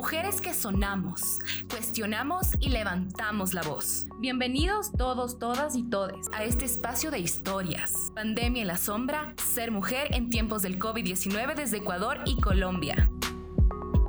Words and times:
Mujeres 0.00 0.40
que 0.40 0.54
sonamos, 0.54 1.40
cuestionamos 1.68 2.46
y 2.58 2.70
levantamos 2.70 3.52
la 3.52 3.60
voz. 3.60 4.06
Bienvenidos 4.18 4.92
todos, 4.92 5.38
todas 5.38 5.76
y 5.76 5.82
todes 5.82 6.26
a 6.32 6.42
este 6.42 6.64
espacio 6.64 7.10
de 7.10 7.18
historias. 7.18 8.10
Pandemia 8.14 8.62
en 8.62 8.68
la 8.68 8.78
sombra, 8.78 9.34
ser 9.52 9.70
mujer 9.70 10.14
en 10.14 10.30
tiempos 10.30 10.62
del 10.62 10.78
COVID-19 10.78 11.54
desde 11.54 11.76
Ecuador 11.76 12.20
y 12.24 12.40
Colombia. 12.40 13.10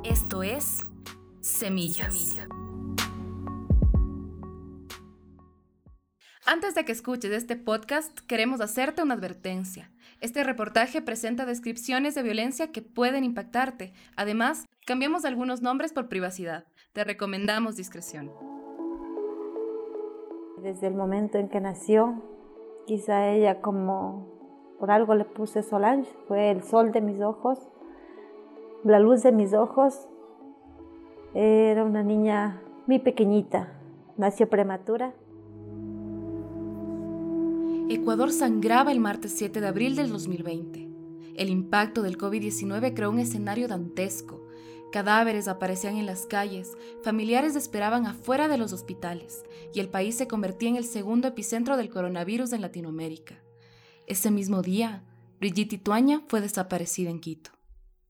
Esto 0.02 0.42
es 0.42 0.86
Semillas. 1.42 2.40
Antes 6.46 6.74
de 6.74 6.86
que 6.86 6.92
escuches 6.92 7.32
este 7.32 7.56
podcast, 7.56 8.18
queremos 8.20 8.62
hacerte 8.62 9.02
una 9.02 9.12
advertencia. 9.12 9.91
Este 10.22 10.44
reportaje 10.44 11.02
presenta 11.02 11.46
descripciones 11.46 12.14
de 12.14 12.22
violencia 12.22 12.70
que 12.70 12.80
pueden 12.80 13.24
impactarte. 13.24 13.92
Además, 14.14 14.66
cambiamos 14.86 15.24
algunos 15.24 15.62
nombres 15.62 15.92
por 15.92 16.08
privacidad. 16.08 16.64
Te 16.92 17.02
recomendamos 17.02 17.74
discreción. 17.74 18.30
Desde 20.62 20.86
el 20.86 20.94
momento 20.94 21.38
en 21.38 21.48
que 21.48 21.60
nació, 21.60 22.22
quizá 22.86 23.30
ella 23.30 23.60
como 23.60 24.28
por 24.78 24.92
algo 24.92 25.16
le 25.16 25.24
puse 25.24 25.64
Solange, 25.64 26.08
fue 26.28 26.52
el 26.52 26.62
sol 26.62 26.92
de 26.92 27.00
mis 27.00 27.20
ojos, 27.20 27.58
la 28.84 29.00
luz 29.00 29.24
de 29.24 29.32
mis 29.32 29.52
ojos. 29.52 30.06
Era 31.34 31.82
una 31.82 32.04
niña 32.04 32.62
muy 32.86 33.00
pequeñita, 33.00 33.72
nació 34.16 34.48
prematura 34.48 35.14
Ecuador 37.94 38.32
sangraba 38.32 38.90
el 38.90 39.00
martes 39.00 39.32
7 39.36 39.60
de 39.60 39.66
abril 39.68 39.96
del 39.96 40.08
2020. 40.08 40.88
El 41.36 41.50
impacto 41.50 42.00
del 42.00 42.16
COVID-19 42.16 42.94
creó 42.94 43.10
un 43.10 43.18
escenario 43.18 43.68
dantesco. 43.68 44.46
Cadáveres 44.90 45.46
aparecían 45.46 45.98
en 45.98 46.06
las 46.06 46.24
calles, 46.24 46.74
familiares 47.02 47.54
esperaban 47.54 48.06
afuera 48.06 48.48
de 48.48 48.56
los 48.56 48.72
hospitales 48.72 49.44
y 49.74 49.80
el 49.80 49.90
país 49.90 50.16
se 50.16 50.26
convertía 50.26 50.70
en 50.70 50.76
el 50.76 50.84
segundo 50.84 51.28
epicentro 51.28 51.76
del 51.76 51.90
coronavirus 51.90 52.54
en 52.54 52.62
Latinoamérica. 52.62 53.34
Ese 54.06 54.30
mismo 54.30 54.62
día, 54.62 55.04
Brigitte 55.38 55.74
Ituaña 55.74 56.22
fue 56.28 56.40
desaparecida 56.40 57.10
en 57.10 57.20
Quito. 57.20 57.50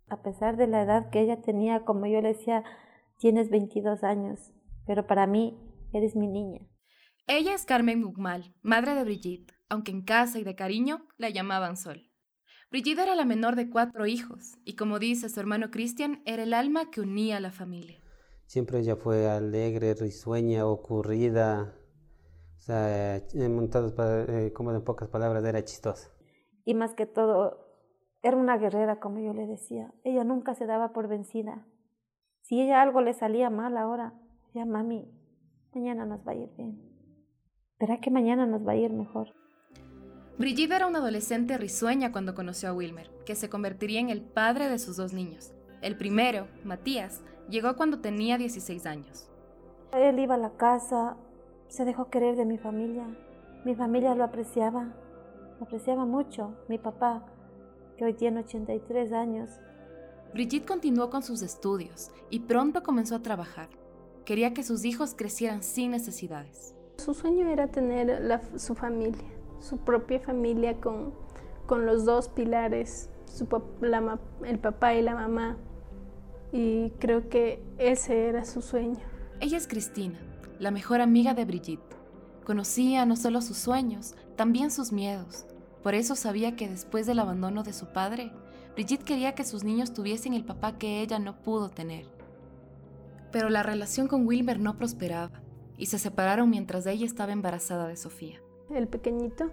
A 0.09 0.23
pesar 0.23 0.57
de 0.57 0.69
la 0.69 0.83
edad 0.83 1.11
que 1.11 1.23
ella 1.23 1.43
tenía, 1.43 1.85
como 1.85 2.07
yo 2.07 2.21
le 2.21 2.35
decía, 2.35 2.63
tienes 3.19 3.51
22 3.51 4.05
años, 4.05 4.53
pero 4.87 5.09
para 5.09 5.27
mí 5.27 5.59
eres 5.93 6.15
mi 6.15 6.29
niña. 6.29 6.61
Ella 7.27 7.55
es 7.55 7.65
Carmen 7.65 8.01
Mugmal, 8.01 8.55
madre 8.63 8.95
de 8.95 9.03
Brigitte 9.03 9.52
aunque 9.73 9.91
en 9.91 10.03
casa 10.03 10.39
y 10.39 10.45
de 10.45 10.55
cariño 10.55 11.01
la 11.17 11.31
llamaban 11.31 11.79
Sol. 11.79 12.03
Brigitte 12.71 12.99
era 13.01 13.15
la 13.15 13.25
menor 13.25 13.57
de 13.57 13.71
cuatro 13.71 14.05
hijos 14.05 14.59
y 14.67 14.77
como 14.77 14.99
dice 14.99 15.31
su 15.31 15.41
hermano 15.41 15.71
Cristian, 15.71 16.23
era 16.27 16.43
el 16.43 16.53
alma 16.53 16.91
que 16.91 17.01
unía 17.01 17.39
a 17.39 17.41
la 17.41 17.51
familia. 17.51 17.99
Siempre 18.45 18.81
ella 18.81 18.97
fue 18.97 19.31
alegre, 19.31 19.95
risueña, 19.95 20.67
ocurrida, 20.67 21.75
o 22.55 22.59
sea, 22.59 23.17
en 23.17 23.71
eh, 23.73 24.53
como 24.53 24.73
en 24.73 24.85
pocas 24.85 25.09
palabras, 25.09 25.43
era 25.43 25.65
chistosa. 25.65 26.11
Y 26.67 26.75
más 26.75 26.95
que 26.95 27.07
todo, 27.07 27.67
era 28.23 28.37
una 28.37 28.59
guerrera, 28.59 29.01
como 29.01 29.21
yo 29.21 29.33
le 29.33 29.47
decía. 29.47 29.95
Ella 30.05 30.23
nunca 30.23 30.55
se 30.55 30.67
daba 30.67 30.93
por 30.93 31.09
vencida. 31.09 31.67
Si 32.43 32.61
ella 32.61 32.83
algo 32.83 33.01
le 33.01 33.15
salía 33.15 33.49
mal 33.49 33.79
ahora, 33.79 34.13
ya 34.53 34.67
mami, 34.67 35.11
mañana 35.75 36.05
nos 36.05 36.21
va 36.29 36.33
a 36.33 36.35
ir 36.37 36.51
bien. 36.59 36.79
Verá 37.81 38.01
que 38.01 38.11
mañana 38.11 38.47
nos 38.47 38.67
va 38.67 38.73
a 38.73 38.77
ir 38.77 38.93
mejor. 38.93 39.42
Brigitte 40.39 40.75
era 40.75 40.87
una 40.87 40.99
adolescente 40.99 41.59
risueña 41.59 42.11
cuando 42.11 42.35
conoció 42.35 42.71
a 42.71 42.73
Wilmer, 42.73 43.11
que 43.27 43.35
se 43.35 43.51
convertiría 43.51 44.01
en 44.01 44.09
el 44.09 44.23
padre 44.23 44.69
de 44.71 44.79
sus 44.79 44.97
dos 44.97 45.13
niños. 45.13 45.53
El 45.83 45.97
primero, 45.97 46.47
Matías, 46.65 47.21
llegó 47.51 47.77
cuando 47.77 47.99
tenía 47.99 48.39
16 48.39 48.87
años. 48.87 49.29
Él 49.93 50.19
iba 50.19 50.37
a 50.37 50.39
la 50.39 50.53
casa, 50.53 51.17
se 51.69 51.85
dejó 51.85 52.09
querer 52.09 52.37
de 52.37 52.47
mi 52.47 52.57
familia. 52.57 53.07
Mi 53.67 53.75
familia 53.75 54.15
lo 54.15 54.25
apreciaba, 54.25 54.95
lo 55.59 55.67
apreciaba 55.67 56.07
mucho. 56.07 56.57
Mi 56.67 56.79
papá, 56.79 57.27
que 57.99 58.07
hoy 58.07 58.15
tiene 58.15 58.41
83 58.41 59.13
años. 59.13 59.51
Brigitte 60.33 60.67
continuó 60.67 61.11
con 61.11 61.23
sus 61.23 61.43
estudios 61.43 62.11
y 62.31 62.41
pronto 62.41 62.83
comenzó 62.83 63.17
a 63.17 63.23
trabajar. 63.23 63.69
Quería 64.25 64.55
que 64.55 64.63
sus 64.63 64.87
hijos 64.87 65.15
crecieran 65.15 65.63
sin 65.63 65.91
necesidades. 65.91 66.75
Su 66.97 67.13
sueño 67.13 67.49
era 67.49 67.67
tener 67.67 68.41
su 68.57 68.75
familia 68.75 69.42
su 69.63 69.79
propia 69.79 70.21
familia 70.21 70.81
con, 70.81 71.15
con 71.67 71.87
los 71.87 72.05
dos 72.05 72.29
pilares, 72.29 73.09
el 74.45 74.59
papá 74.59 74.95
y 74.95 75.03
la 75.03 75.15
mamá. 75.15 75.57
Y 76.53 76.91
creo 76.99 77.29
que 77.29 77.63
ese 77.79 78.29
era 78.29 78.45
su 78.45 78.61
sueño. 78.61 79.01
Ella 79.41 79.57
es 79.57 79.67
Cristina, 79.67 80.19
la 80.59 80.71
mejor 80.71 81.01
amiga 81.01 81.33
de 81.35 81.45
Brigitte. 81.45 81.97
Conocía 82.45 83.07
no 83.07 83.17
solo 83.17 83.41
sus 83.41 83.57
sueños, 83.57 84.15
también 84.37 84.71
sus 84.71 84.93
miedos. 84.93 85.47
Por 85.83 85.95
eso 85.95 86.15
sabía 86.15 86.57
que 86.57 86.69
después 86.69 87.07
del 87.07 87.21
abandono 87.21 87.63
de 87.63 87.73
su 87.73 87.87
padre, 87.87 88.33
Brigitte 88.75 89.05
quería 89.05 89.35
que 89.35 89.45
sus 89.45 89.65
niños 89.65 89.93
tuviesen 89.95 90.35
el 90.35 90.45
papá 90.45 90.77
que 90.77 91.01
ella 91.01 91.19
no 91.19 91.41
pudo 91.43 91.71
tener. 91.71 92.07
Pero 93.31 93.49
la 93.49 93.63
relación 93.63 94.09
con 94.09 94.27
Wilmer 94.27 94.61
no 94.61 94.77
prosperaba 94.77 95.41
y 95.79 95.87
se 95.87 95.99
separaron 95.99 96.51
mientras 96.51 96.87
ella 96.87 97.07
estaba 97.07 97.33
embarazada 97.33 97.89
de 97.89 97.97
Sofía 97.97 98.42
el 98.75 98.89
pequeñito, 98.89 99.51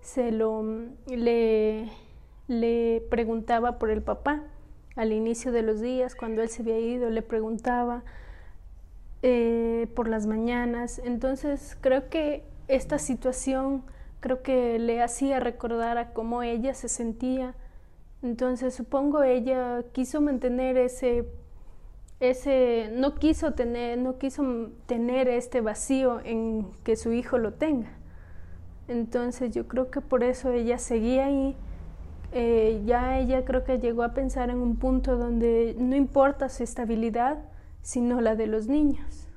se 0.00 0.32
lo 0.32 0.64
le, 1.06 1.88
le 2.48 3.02
preguntaba 3.10 3.78
por 3.78 3.90
el 3.90 4.02
papá. 4.02 4.42
Al 4.94 5.12
inicio 5.12 5.52
de 5.52 5.62
los 5.62 5.80
días, 5.80 6.14
cuando 6.14 6.42
él 6.42 6.50
se 6.50 6.62
había 6.62 6.78
ido, 6.78 7.08
le 7.08 7.22
preguntaba 7.22 8.04
eh, 9.22 9.86
por 9.94 10.08
las 10.08 10.26
mañanas. 10.26 11.00
Entonces 11.04 11.78
creo 11.80 12.08
que 12.08 12.42
esta 12.66 12.98
situación 12.98 13.84
creo 14.18 14.42
que 14.42 14.78
le 14.80 15.00
hacía 15.00 15.38
recordar 15.38 15.96
a 15.96 16.12
cómo 16.12 16.42
ella 16.42 16.74
se 16.74 16.88
sentía. 16.88 17.54
Entonces 18.22 18.74
supongo 18.74 19.22
ella 19.22 19.84
quiso 19.92 20.20
mantener 20.20 20.76
ese 20.76 21.28
ese 22.18 22.90
no 22.92 23.16
quiso 23.16 23.52
tener 23.52 23.98
no 23.98 24.18
quiso 24.18 24.70
tener 24.86 25.28
este 25.28 25.60
vacío 25.60 26.20
en 26.24 26.66
que 26.82 26.96
su 26.96 27.12
hijo 27.12 27.38
lo 27.38 27.54
tenga. 27.54 27.90
Entonces 28.88 29.54
yo 29.54 29.68
creo 29.68 29.90
que 29.90 30.00
por 30.00 30.24
eso 30.24 30.52
ella 30.52 30.78
seguía 30.78 31.26
ahí. 31.26 31.56
Eh, 32.32 32.82
ya 32.86 33.18
ella 33.18 33.44
creo 33.44 33.64
que 33.64 33.78
llegó 33.78 34.02
a 34.02 34.14
pensar 34.14 34.50
en 34.50 34.56
un 34.56 34.76
punto 34.76 35.16
donde 35.16 35.76
no 35.78 35.96
importa 35.96 36.48
su 36.48 36.62
estabilidad, 36.62 37.38
sino 37.82 38.20
la 38.20 38.34
de 38.36 38.46
los 38.46 38.68
niños. 38.68 39.28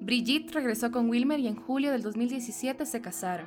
Brigitte 0.00 0.52
regresó 0.52 0.90
con 0.90 1.08
Wilmer 1.08 1.38
y 1.38 1.46
en 1.46 1.54
julio 1.54 1.92
del 1.92 2.02
2017 2.02 2.86
se 2.86 3.00
casaron. 3.00 3.46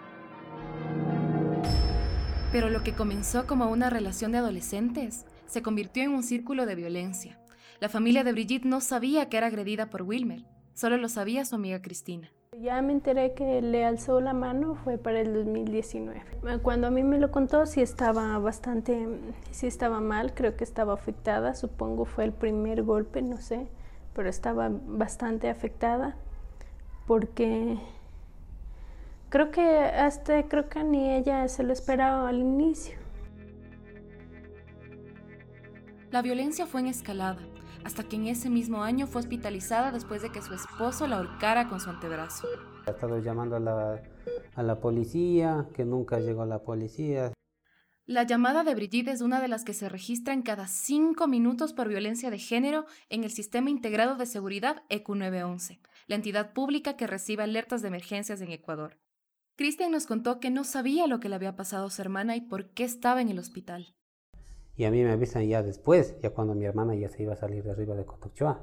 Pero 2.52 2.70
lo 2.70 2.84
que 2.84 2.94
comenzó 2.94 3.46
como 3.46 3.70
una 3.70 3.90
relación 3.90 4.32
de 4.32 4.38
adolescentes 4.38 5.26
se 5.46 5.62
convirtió 5.62 6.04
en 6.04 6.12
un 6.12 6.24
círculo 6.24 6.66
de 6.66 6.76
violencia. 6.76 7.38
La 7.82 7.90
familia 7.90 8.24
de 8.24 8.32
Brigitte 8.32 8.66
no 8.66 8.80
sabía 8.80 9.28
que 9.28 9.36
era 9.36 9.48
agredida 9.48 9.90
por 9.90 10.04
Wilmer, 10.04 10.46
solo 10.74 10.96
lo 10.96 11.10
sabía 11.10 11.44
su 11.44 11.56
amiga 11.56 11.82
Cristina. 11.82 12.32
Ya 12.62 12.82
me 12.82 12.94
enteré 12.94 13.34
que 13.34 13.62
le 13.62 13.84
alzó 13.84 14.22
la 14.22 14.34
mano 14.34 14.76
fue 14.76 14.98
para 14.98 15.20
el 15.20 15.34
2019. 15.34 16.24
Cuando 16.62 16.88
a 16.88 16.90
mí 16.90 17.04
me 17.04 17.20
lo 17.20 17.30
contó 17.30 17.66
sí 17.66 17.82
estaba 17.82 18.38
bastante, 18.40 19.08
sí 19.52 19.68
estaba 19.68 20.00
mal, 20.00 20.34
creo 20.34 20.56
que 20.56 20.64
estaba 20.64 20.94
afectada, 20.94 21.54
supongo 21.54 22.06
fue 22.06 22.24
el 22.24 22.32
primer 22.32 22.84
golpe, 22.84 23.22
no 23.22 23.38
sé, 23.38 23.68
pero 24.14 24.30
estaba 24.30 24.70
bastante 24.72 25.50
afectada 25.50 26.16
porque 27.08 27.78
creo 29.30 29.52
que 29.52 29.68
hasta 29.68 30.44
creo 30.44 30.70
que 30.70 30.84
ni 30.84 31.14
ella 31.14 31.48
se 31.50 31.64
lo 31.64 31.74
esperaba 31.74 32.30
al 32.30 32.40
inicio. 32.40 32.98
La 36.12 36.22
violencia 36.22 36.66
fue 36.66 36.80
en 36.80 36.88
escalada 36.88 37.40
hasta 37.86 38.04
que 38.04 38.16
en 38.16 38.26
ese 38.28 38.50
mismo 38.50 38.84
año 38.84 39.06
fue 39.06 39.22
hospitalizada 39.22 39.92
después 39.92 40.24
de 40.24 40.32
que 40.32 40.42
su 40.42 40.56
esposo 40.56 41.06
la 41.08 41.18
ahorcara 41.18 41.70
con 41.70 41.80
su 41.80 41.92
antebrazo. 41.92 42.48
Ha 42.88 42.92
estado 42.92 43.20
llamando 43.20 43.56
a 43.58 43.60
la, 43.60 44.02
a 44.56 44.64
la 44.64 44.80
policía, 44.80 45.70
que 45.72 45.86
nunca 45.86 46.20
llegó 46.20 46.46
la 46.46 46.64
policía. 46.64 47.32
La 48.08 48.24
llamada 48.24 48.64
de 48.64 48.74
Brigitte 48.74 49.10
es 49.10 49.22
una 49.22 49.40
de 49.40 49.48
las 49.48 49.64
que 49.64 49.74
se 49.74 49.88
registran 49.88 50.42
cada 50.42 50.68
cinco 50.68 51.28
minutos 51.28 51.74
por 51.74 51.88
violencia 51.88 52.32
de 52.32 52.40
género 52.40 52.86
en 53.10 53.24
el 53.24 53.30
Sistema 53.30 53.70
Integrado 53.70 54.16
de 54.16 54.26
Seguridad 54.26 54.82
EQ911, 54.90 55.80
la 56.08 56.16
entidad 56.16 56.54
pública 56.54 56.98
que 56.98 57.06
recibe 57.06 57.44
alertas 57.44 57.84
de 57.84 57.90
emergencias 57.90 58.42
en 58.42 58.52
Ecuador. 58.52 59.00
Cristian 59.58 59.92
nos 59.92 60.08
contó 60.08 60.40
que 60.40 60.50
no 60.50 60.64
sabía 60.64 61.06
lo 61.06 61.20
que 61.20 61.30
le 61.30 61.36
había 61.36 61.56
pasado 61.56 61.86
a 61.86 61.92
su 61.92 62.02
hermana 62.02 62.36
y 62.36 62.42
por 62.42 62.72
qué 62.72 62.84
estaba 62.84 63.22
en 63.22 63.30
el 63.30 63.38
hospital. 63.38 63.95
Y 64.78 64.86
a 64.86 64.92
mí 64.92 65.04
me 65.04 65.12
avisan 65.12 65.48
ya 65.48 65.64
después, 65.64 66.20
ya 66.22 66.32
cuando 66.32 66.54
mi 66.56 66.66
hermana 66.66 66.96
ya 66.96 67.10
se 67.10 67.24
iba 67.24 67.34
a 67.34 67.38
salir 67.38 67.64
de 67.64 67.72
arriba 67.72 67.96
de 67.96 68.06
Cotochoa. 68.06 68.60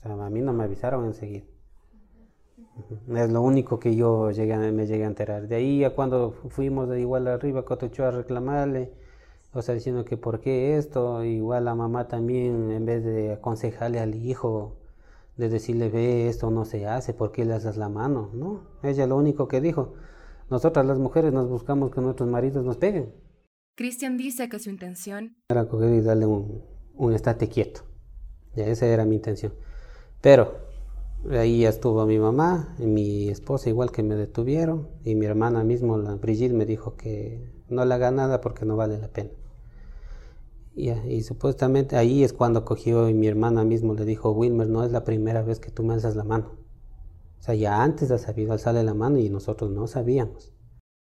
O 0.00 0.02
sea, 0.02 0.12
a 0.12 0.30
mí 0.30 0.40
no 0.42 0.52
me 0.52 0.64
avisaron 0.64 1.06
enseguida. 1.06 1.44
Es 3.14 3.30
lo 3.30 3.40
único 3.42 3.78
que 3.78 3.94
yo 3.96 4.30
llegué, 4.30 4.56
me 4.72 4.86
llegué 4.86 5.04
a 5.04 5.06
enterar. 5.08 5.48
De 5.48 5.56
ahí 5.56 5.84
a 5.84 5.94
cuando 5.94 6.32
fuimos 6.32 6.88
de 6.88 7.00
igual 7.00 7.26
arriba 7.28 7.60
a 7.60 7.64
Cotochoa 7.64 8.08
a 8.08 8.10
reclamarle, 8.10 8.92
O 9.54 9.62
sea, 9.62 9.74
diciendo 9.74 10.04
que 10.04 10.16
por 10.16 10.40
qué 10.40 10.76
esto, 10.78 11.24
igual 11.24 11.64
la 11.66 11.74
mamá 11.76 12.08
también, 12.08 12.70
en 12.72 12.84
vez 12.86 13.04
de 13.04 13.32
aconsejarle 13.32 14.00
al 14.00 14.14
hijo, 14.16 14.76
de 15.36 15.48
decirle, 15.48 15.88
ve, 15.90 16.28
esto 16.28 16.50
no 16.50 16.64
se 16.64 16.86
hace, 16.86 17.14
¿por 17.14 17.32
qué 17.32 17.44
le 17.44 17.54
haces 17.54 17.76
la 17.76 17.88
mano? 17.88 18.30
No, 18.34 18.62
ella 18.82 19.06
lo 19.06 19.16
único 19.16 19.48
que 19.48 19.60
dijo, 19.60 19.94
nosotras 20.50 20.86
las 20.86 20.98
mujeres 20.98 21.32
nos 21.32 21.48
buscamos 21.48 21.90
que 21.90 22.00
nuestros 22.00 22.28
maridos 22.28 22.64
nos 22.64 22.76
peguen. 22.78 23.12
Cristian 23.76 24.16
dice 24.16 24.48
que 24.48 24.60
su 24.60 24.70
intención 24.70 25.36
era 25.48 25.68
coger 25.68 25.94
y 25.94 26.00
darle 26.00 26.26
un, 26.26 26.62
un 26.94 27.12
estate 27.12 27.48
quieto. 27.48 27.82
Ya 28.54 28.66
esa 28.66 28.86
era 28.86 29.04
mi 29.04 29.16
intención. 29.16 29.52
Pero 30.20 30.54
ahí 31.32 31.62
ya 31.62 31.70
estuvo 31.70 32.06
mi 32.06 32.18
mamá 32.18 32.76
y 32.78 32.86
mi 32.86 33.28
esposa 33.28 33.68
igual 33.68 33.90
que 33.90 34.04
me 34.04 34.14
detuvieron 34.14 34.88
y 35.04 35.16
mi 35.16 35.26
hermana 35.26 35.64
mismo, 35.64 35.98
la 35.98 36.14
Brigitte, 36.14 36.54
me 36.54 36.66
dijo 36.66 36.96
que 36.96 37.50
no 37.68 37.84
le 37.84 37.94
haga 37.94 38.12
nada 38.12 38.40
porque 38.40 38.64
no 38.64 38.76
vale 38.76 38.98
la 38.98 39.08
pena. 39.08 39.30
Y, 40.76 40.90
y, 40.90 41.22
supuestamente 41.22 41.96
ahí 41.96 42.24
es 42.24 42.32
cuando 42.32 42.64
cogió 42.64 43.08
y 43.08 43.14
mi 43.14 43.26
hermana 43.28 43.64
mismo 43.64 43.94
le 43.94 44.04
dijo, 44.04 44.32
Wilmer, 44.32 44.68
no 44.68 44.84
es 44.84 44.90
la 44.90 45.04
primera 45.04 45.42
vez 45.42 45.60
que 45.60 45.70
tú 45.70 45.84
me 45.84 45.94
alzas 45.94 46.16
la 46.16 46.24
mano. 46.24 46.52
O 47.38 47.42
sea, 47.42 47.54
ya 47.54 47.82
antes 47.82 48.10
ha 48.10 48.18
sabido 48.18 48.52
alzarle 48.52 48.82
la 48.82 48.94
mano 48.94 49.18
y 49.18 49.28
nosotros 49.28 49.70
no 49.70 49.86
sabíamos. 49.86 50.52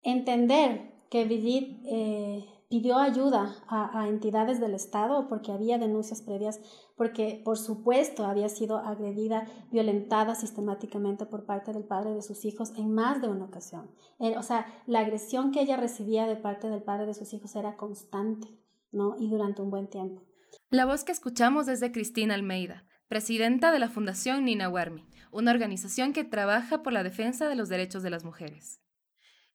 Entender 0.02 0.92
que 1.10 1.24
Brigitte 1.24 1.80
eh, 1.86 2.44
pidió 2.68 2.98
ayuda 2.98 3.54
a, 3.68 4.08
entidades 4.08 4.60
del 4.60 4.74
Estado 4.74 5.28
porque 5.28 5.52
había 5.52 5.78
denuncias 5.78 6.22
previas, 6.22 6.60
porque 6.96 7.40
por 7.44 7.58
supuesto 7.58 8.24
había 8.24 8.48
sido 8.48 8.78
agredida, 8.78 9.46
violentada 9.70 10.34
sistemáticamente 10.34 11.26
por 11.26 11.46
parte 11.46 11.72
del 11.72 11.84
padre 11.84 12.14
de 12.14 12.22
sus 12.22 12.44
hijos 12.44 12.72
en 12.76 12.92
más 12.92 13.22
de 13.22 13.28
una 13.28 13.44
ocasión. 13.44 13.90
Eh, 14.18 14.36
o 14.36 14.42
sea, 14.42 14.66
la 14.86 15.00
agresión 15.00 15.52
que 15.52 15.60
ella 15.60 15.76
recibía 15.76 16.26
de 16.26 16.36
parte 16.36 16.68
del 16.68 16.82
padre 16.82 17.06
de 17.06 17.14
sus 17.14 17.32
hijos 17.34 17.54
era 17.54 17.76
constante. 17.76 18.48
¿no? 18.92 19.16
y 19.18 19.28
durante 19.28 19.62
un 19.62 19.70
buen 19.70 19.88
tiempo. 19.88 20.24
La 20.70 20.86
voz 20.86 21.04
que 21.04 21.12
escuchamos 21.12 21.68
es 21.68 21.80
de 21.80 21.92
Cristina 21.92 22.34
Almeida, 22.34 22.84
presidenta 23.08 23.70
de 23.70 23.78
la 23.78 23.88
Fundación 23.88 24.44
Nina 24.44 24.68
Warmi, 24.68 25.06
una 25.30 25.50
organización 25.50 26.12
que 26.12 26.24
trabaja 26.24 26.82
por 26.82 26.92
la 26.92 27.02
defensa 27.02 27.48
de 27.48 27.56
los 27.56 27.68
derechos 27.68 28.02
de 28.02 28.10
las 28.10 28.24
mujeres. 28.24 28.80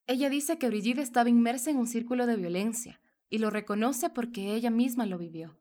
Ella 0.08 0.30
dice 0.30 0.58
que 0.58 0.68
Brigitte 0.68 1.00
estaba 1.00 1.30
inmersa 1.30 1.70
en 1.70 1.78
un 1.78 1.88
círculo 1.88 2.26
de 2.28 2.36
violencia 2.36 3.01
y 3.32 3.40
lo 3.40 3.50
reconoce 3.50 4.12
porque 4.12 4.54
ella 4.54 4.70
misma 4.70 5.08
lo 5.08 5.18
vivió. 5.18 5.58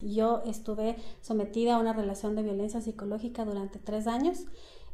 Yo 0.00 0.42
estuve 0.44 0.96
sometida 1.22 1.76
a 1.76 1.78
una 1.78 1.92
relación 1.92 2.34
de 2.34 2.42
violencia 2.42 2.82
psicológica 2.82 3.44
durante 3.44 3.78
tres 3.78 4.08
años, 4.08 4.44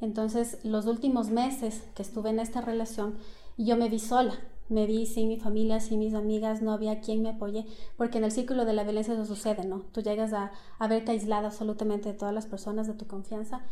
entonces 0.00 0.58
los 0.62 0.86
últimos 0.86 1.30
meses 1.30 1.82
que 1.96 2.02
estuve 2.02 2.30
en 2.30 2.38
esta 2.38 2.60
relación, 2.60 3.16
yo 3.56 3.76
me 3.78 3.88
vi 3.88 3.98
sola, 3.98 4.38
me 4.68 4.86
vi 4.86 5.06
sin 5.06 5.28
mi 5.28 5.40
familia, 5.40 5.80
sin 5.80 5.98
mis 5.98 6.12
amigas, 6.12 6.60
no 6.60 6.72
había 6.72 7.00
quien 7.00 7.22
me 7.22 7.30
apoye, 7.30 7.64
porque 7.96 8.18
en 8.18 8.24
el 8.24 8.32
círculo 8.32 8.66
de 8.66 8.74
la 8.74 8.84
violencia 8.84 9.14
eso 9.14 9.24
sucede, 9.24 9.64
¿no? 9.66 9.80
Tú 9.92 10.02
llegas 10.02 10.34
a, 10.34 10.52
a 10.78 10.88
verte 10.88 11.12
aislada 11.12 11.48
absolutamente 11.48 12.10
de 12.10 12.18
todas 12.18 12.34
las 12.34 12.46
personas 12.46 12.86
de 12.86 12.92
tu 12.92 13.06
confianza. 13.06 13.66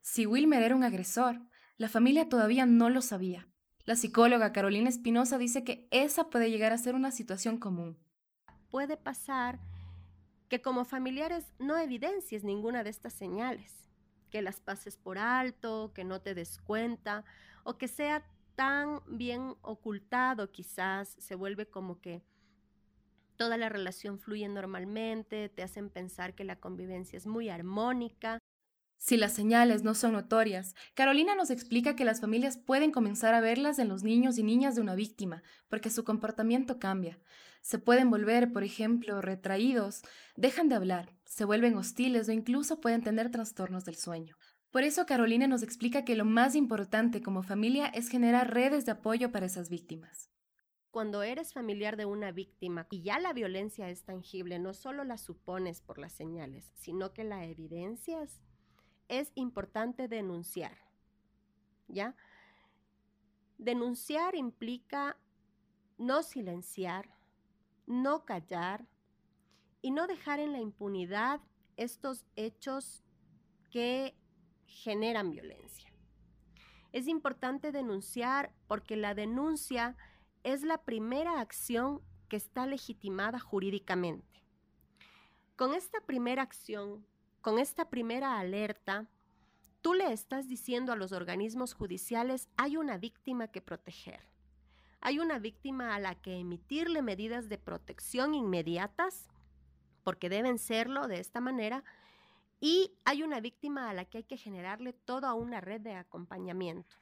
Si 0.00 0.26
Wilmer 0.26 0.62
era 0.64 0.74
un 0.74 0.82
agresor, 0.82 1.40
la 1.76 1.88
familia 1.88 2.28
todavía 2.28 2.66
no 2.66 2.90
lo 2.90 3.00
sabía. 3.00 3.48
La 3.86 3.94
psicóloga 3.94 4.52
Carolina 4.52 4.88
Espinosa 4.88 5.38
dice 5.38 5.62
que 5.62 5.86
esa 5.92 6.28
puede 6.28 6.50
llegar 6.50 6.72
a 6.72 6.78
ser 6.78 6.96
una 6.96 7.12
situación 7.12 7.56
común. 7.56 7.96
Puede 8.68 8.96
pasar 8.96 9.60
que 10.48 10.60
como 10.60 10.84
familiares 10.84 11.52
no 11.60 11.78
evidencies 11.78 12.42
ninguna 12.42 12.82
de 12.82 12.90
estas 12.90 13.12
señales, 13.12 13.86
que 14.28 14.42
las 14.42 14.58
pases 14.58 14.96
por 14.96 15.18
alto, 15.18 15.92
que 15.94 16.02
no 16.02 16.20
te 16.20 16.34
des 16.34 16.58
cuenta 16.58 17.24
o 17.62 17.78
que 17.78 17.86
sea 17.86 18.26
tan 18.56 19.02
bien 19.06 19.54
ocultado 19.62 20.50
quizás, 20.50 21.14
se 21.20 21.36
vuelve 21.36 21.66
como 21.66 22.00
que 22.00 22.24
toda 23.36 23.56
la 23.56 23.68
relación 23.68 24.18
fluye 24.18 24.48
normalmente, 24.48 25.48
te 25.48 25.62
hacen 25.62 25.90
pensar 25.90 26.34
que 26.34 26.42
la 26.42 26.56
convivencia 26.56 27.16
es 27.16 27.26
muy 27.28 27.50
armónica. 27.50 28.40
Si 28.98 29.16
las 29.16 29.32
señales 29.32 29.82
no 29.82 29.94
son 29.94 30.12
notorias, 30.12 30.74
Carolina 30.94 31.34
nos 31.34 31.50
explica 31.50 31.94
que 31.94 32.04
las 32.04 32.20
familias 32.20 32.56
pueden 32.56 32.90
comenzar 32.90 33.34
a 33.34 33.40
verlas 33.40 33.78
en 33.78 33.88
los 33.88 34.02
niños 34.02 34.38
y 34.38 34.42
niñas 34.42 34.74
de 34.74 34.80
una 34.80 34.94
víctima, 34.94 35.42
porque 35.68 35.90
su 35.90 36.04
comportamiento 36.04 36.78
cambia. 36.78 37.18
Se 37.60 37.78
pueden 37.78 38.10
volver, 38.10 38.52
por 38.52 38.64
ejemplo, 38.64 39.20
retraídos, 39.20 40.02
dejan 40.36 40.68
de 40.68 40.76
hablar, 40.76 41.12
se 41.24 41.44
vuelven 41.44 41.76
hostiles 41.76 42.28
o 42.28 42.32
incluso 42.32 42.80
pueden 42.80 43.02
tener 43.02 43.30
trastornos 43.30 43.84
del 43.84 43.96
sueño. 43.96 44.36
Por 44.70 44.82
eso 44.82 45.06
Carolina 45.06 45.46
nos 45.46 45.62
explica 45.62 46.04
que 46.04 46.16
lo 46.16 46.24
más 46.24 46.54
importante 46.54 47.22
como 47.22 47.42
familia 47.42 47.86
es 47.86 48.08
generar 48.08 48.52
redes 48.52 48.86
de 48.86 48.92
apoyo 48.92 49.32
para 49.32 49.46
esas 49.46 49.70
víctimas. 49.70 50.30
Cuando 50.90 51.22
eres 51.22 51.52
familiar 51.52 51.96
de 51.96 52.06
una 52.06 52.32
víctima 52.32 52.86
y 52.90 53.02
ya 53.02 53.18
la 53.18 53.32
violencia 53.32 53.90
es 53.90 54.04
tangible, 54.04 54.58
no 54.58 54.72
solo 54.72 55.04
la 55.04 55.18
supones 55.18 55.80
por 55.80 55.98
las 55.98 56.12
señales, 56.12 56.72
sino 56.74 57.12
que 57.12 57.24
la 57.24 57.44
evidencias, 57.44 58.40
es 59.08 59.32
importante 59.34 60.08
denunciar. 60.08 60.76
¿Ya? 61.88 62.16
Denunciar 63.58 64.34
implica 64.34 65.16
no 65.98 66.22
silenciar, 66.22 67.08
no 67.86 68.24
callar 68.24 68.86
y 69.80 69.90
no 69.90 70.06
dejar 70.06 70.40
en 70.40 70.52
la 70.52 70.60
impunidad 70.60 71.40
estos 71.76 72.26
hechos 72.34 73.04
que 73.70 74.14
generan 74.66 75.30
violencia. 75.30 75.92
Es 76.92 77.08
importante 77.08 77.72
denunciar 77.72 78.54
porque 78.66 78.96
la 78.96 79.14
denuncia 79.14 79.96
es 80.42 80.62
la 80.62 80.84
primera 80.84 81.40
acción 81.40 82.02
que 82.28 82.36
está 82.36 82.66
legitimada 82.66 83.38
jurídicamente. 83.38 84.42
Con 85.56 85.74
esta 85.74 86.00
primera 86.00 86.42
acción, 86.42 87.06
con 87.46 87.60
esta 87.60 87.88
primera 87.88 88.40
alerta, 88.40 89.06
tú 89.80 89.94
le 89.94 90.12
estás 90.12 90.48
diciendo 90.48 90.90
a 90.90 90.96
los 90.96 91.12
organismos 91.12 91.74
judiciales 91.74 92.48
hay 92.56 92.76
una 92.76 92.98
víctima 92.98 93.46
que 93.46 93.60
proteger. 93.60 94.18
Hay 95.00 95.20
una 95.20 95.38
víctima 95.38 95.94
a 95.94 96.00
la 96.00 96.16
que 96.16 96.40
emitirle 96.40 97.02
medidas 97.02 97.48
de 97.48 97.56
protección 97.56 98.34
inmediatas, 98.34 99.28
porque 100.02 100.28
deben 100.28 100.58
serlo 100.58 101.06
de 101.06 101.20
esta 101.20 101.40
manera, 101.40 101.84
y 102.58 102.90
hay 103.04 103.22
una 103.22 103.38
víctima 103.38 103.90
a 103.90 103.94
la 103.94 104.06
que 104.06 104.18
hay 104.18 104.24
que 104.24 104.38
generarle 104.38 104.92
toda 104.92 105.32
una 105.34 105.60
red 105.60 105.80
de 105.80 105.94
acompañamiento. 105.94 106.96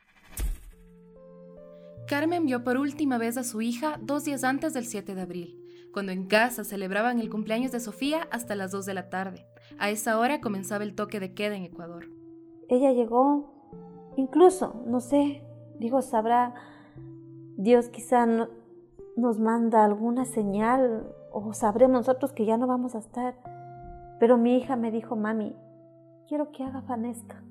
Carmen 2.07 2.45
vio 2.45 2.63
por 2.63 2.77
última 2.77 3.17
vez 3.17 3.39
a 3.39 3.45
su 3.45 3.63
hija 3.63 3.99
dos 3.99 4.27
días 4.27 4.45
antes 4.45 4.75
del 4.75 4.85
7 4.85 5.15
de 5.15 5.23
abril, 5.23 5.64
cuando 5.95 6.13
en 6.13 6.27
casa 6.27 6.65
celebraban 6.65 7.19
el 7.19 7.31
cumpleaños 7.31 7.73
de 7.73 7.81
Sofía 7.81 8.29
hasta 8.31 8.55
las 8.55 8.71
2 8.71 8.85
de 8.85 8.93
la 8.93 9.09
tarde. 9.09 9.47
A 9.79 9.89
esa 9.89 10.19
hora 10.19 10.43
comenzaba 10.43 10.85
el 10.85 10.95
toque 10.95 11.21
de 11.21 11.33
queda 11.33 11.57
en 11.57 11.63
Ecuador. 11.63 12.05
Ella 12.69 12.93
llegó, 12.93 14.13
incluso, 14.17 14.83
no 14.87 15.01
sé, 15.01 15.43
digo, 15.79 16.03
sabrá, 16.03 16.55
Dios 17.57 17.89
quizá 17.89 18.27
nos 19.17 19.39
manda 19.39 19.87
alguna 19.87 20.27
señal 20.27 21.11
o 21.33 21.55
sabremos 21.55 22.01
nosotros 22.01 22.33
que 22.33 22.45
ya 22.45 22.59
no 22.59 22.67
vamos 22.67 22.95
a 22.95 22.99
estar 22.99 23.35
pero 24.19 24.39
mi 24.39 24.57
hija 24.57 24.77
me 24.77 24.91
dijo, 24.91 25.17
mami, 25.17 25.55
quiero 26.29 26.51
que 26.53 26.63
haga 26.63 26.83
fanesca 26.83 27.43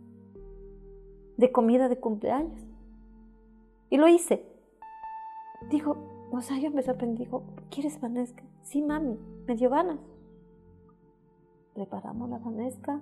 de 1.38 1.52
comida 1.52 1.90
de 1.90 2.00
cumpleaños. 2.00 2.62
Y 3.90 3.98
lo 3.98 4.08
hice. 4.08 4.46
Dijo, 5.70 5.98
o 6.38 6.42
sea, 6.42 6.58
yo 6.58 6.72
me 6.72 6.82
sorprendí, 6.82 7.26
dijo, 7.26 7.44
¿quieres 7.70 8.00
fanesca? 8.00 8.44
Sí, 8.64 8.82
mami, 8.82 9.20
me 9.48 9.56
dio 9.56 9.70
ganas. 9.70 10.00
Preparamos 11.74 12.30
la 12.30 12.40
fanesca. 12.40 13.02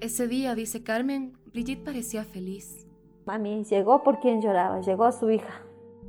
Ese 0.00 0.28
día, 0.28 0.54
dice 0.54 0.82
Carmen, 0.82 1.36
Brigitte 1.52 1.84
parecía 1.84 2.24
feliz. 2.24 2.86
Mami 3.26 3.64
llegó 3.64 4.02
por 4.02 4.20
quien 4.20 4.40
lloraba, 4.40 4.80
llegó 4.80 5.04
a 5.04 5.12
su 5.12 5.30
hija. 5.30 5.62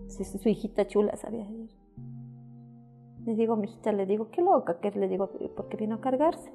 Su, 0.07 0.23
su 0.23 0.49
hijita 0.49 0.87
chula 0.87 1.15
sabía 1.17 1.49
ir. 1.49 1.69
Le 3.25 3.35
digo, 3.35 3.55
mi 3.55 3.67
hijita, 3.67 3.91
le 3.91 4.05
digo, 4.05 4.31
qué 4.31 4.41
loca, 4.41 4.79
que 4.79 4.91
le 4.91 5.07
digo, 5.07 5.29
porque 5.55 5.77
vino 5.77 5.95
a 5.95 6.01
cargarse. 6.01 6.51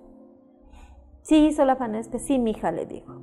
Sí, 1.22 1.46
hizo 1.46 1.64
la 1.64 1.76
fanesca, 1.76 2.18
sí, 2.18 2.38
mi 2.38 2.52
hija, 2.52 2.72
le 2.72 2.86
digo. 2.86 3.20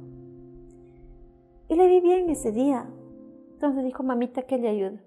Y 1.69 1.75
le 1.75 1.87
vi 1.87 2.01
bien 2.01 2.29
ese 2.29 2.51
día. 2.51 2.87
Entonces 3.53 3.83
dijo, 3.83 4.03
mamita, 4.03 4.43
que 4.43 4.57
le 4.57 4.69
ayuda. 4.69 5.01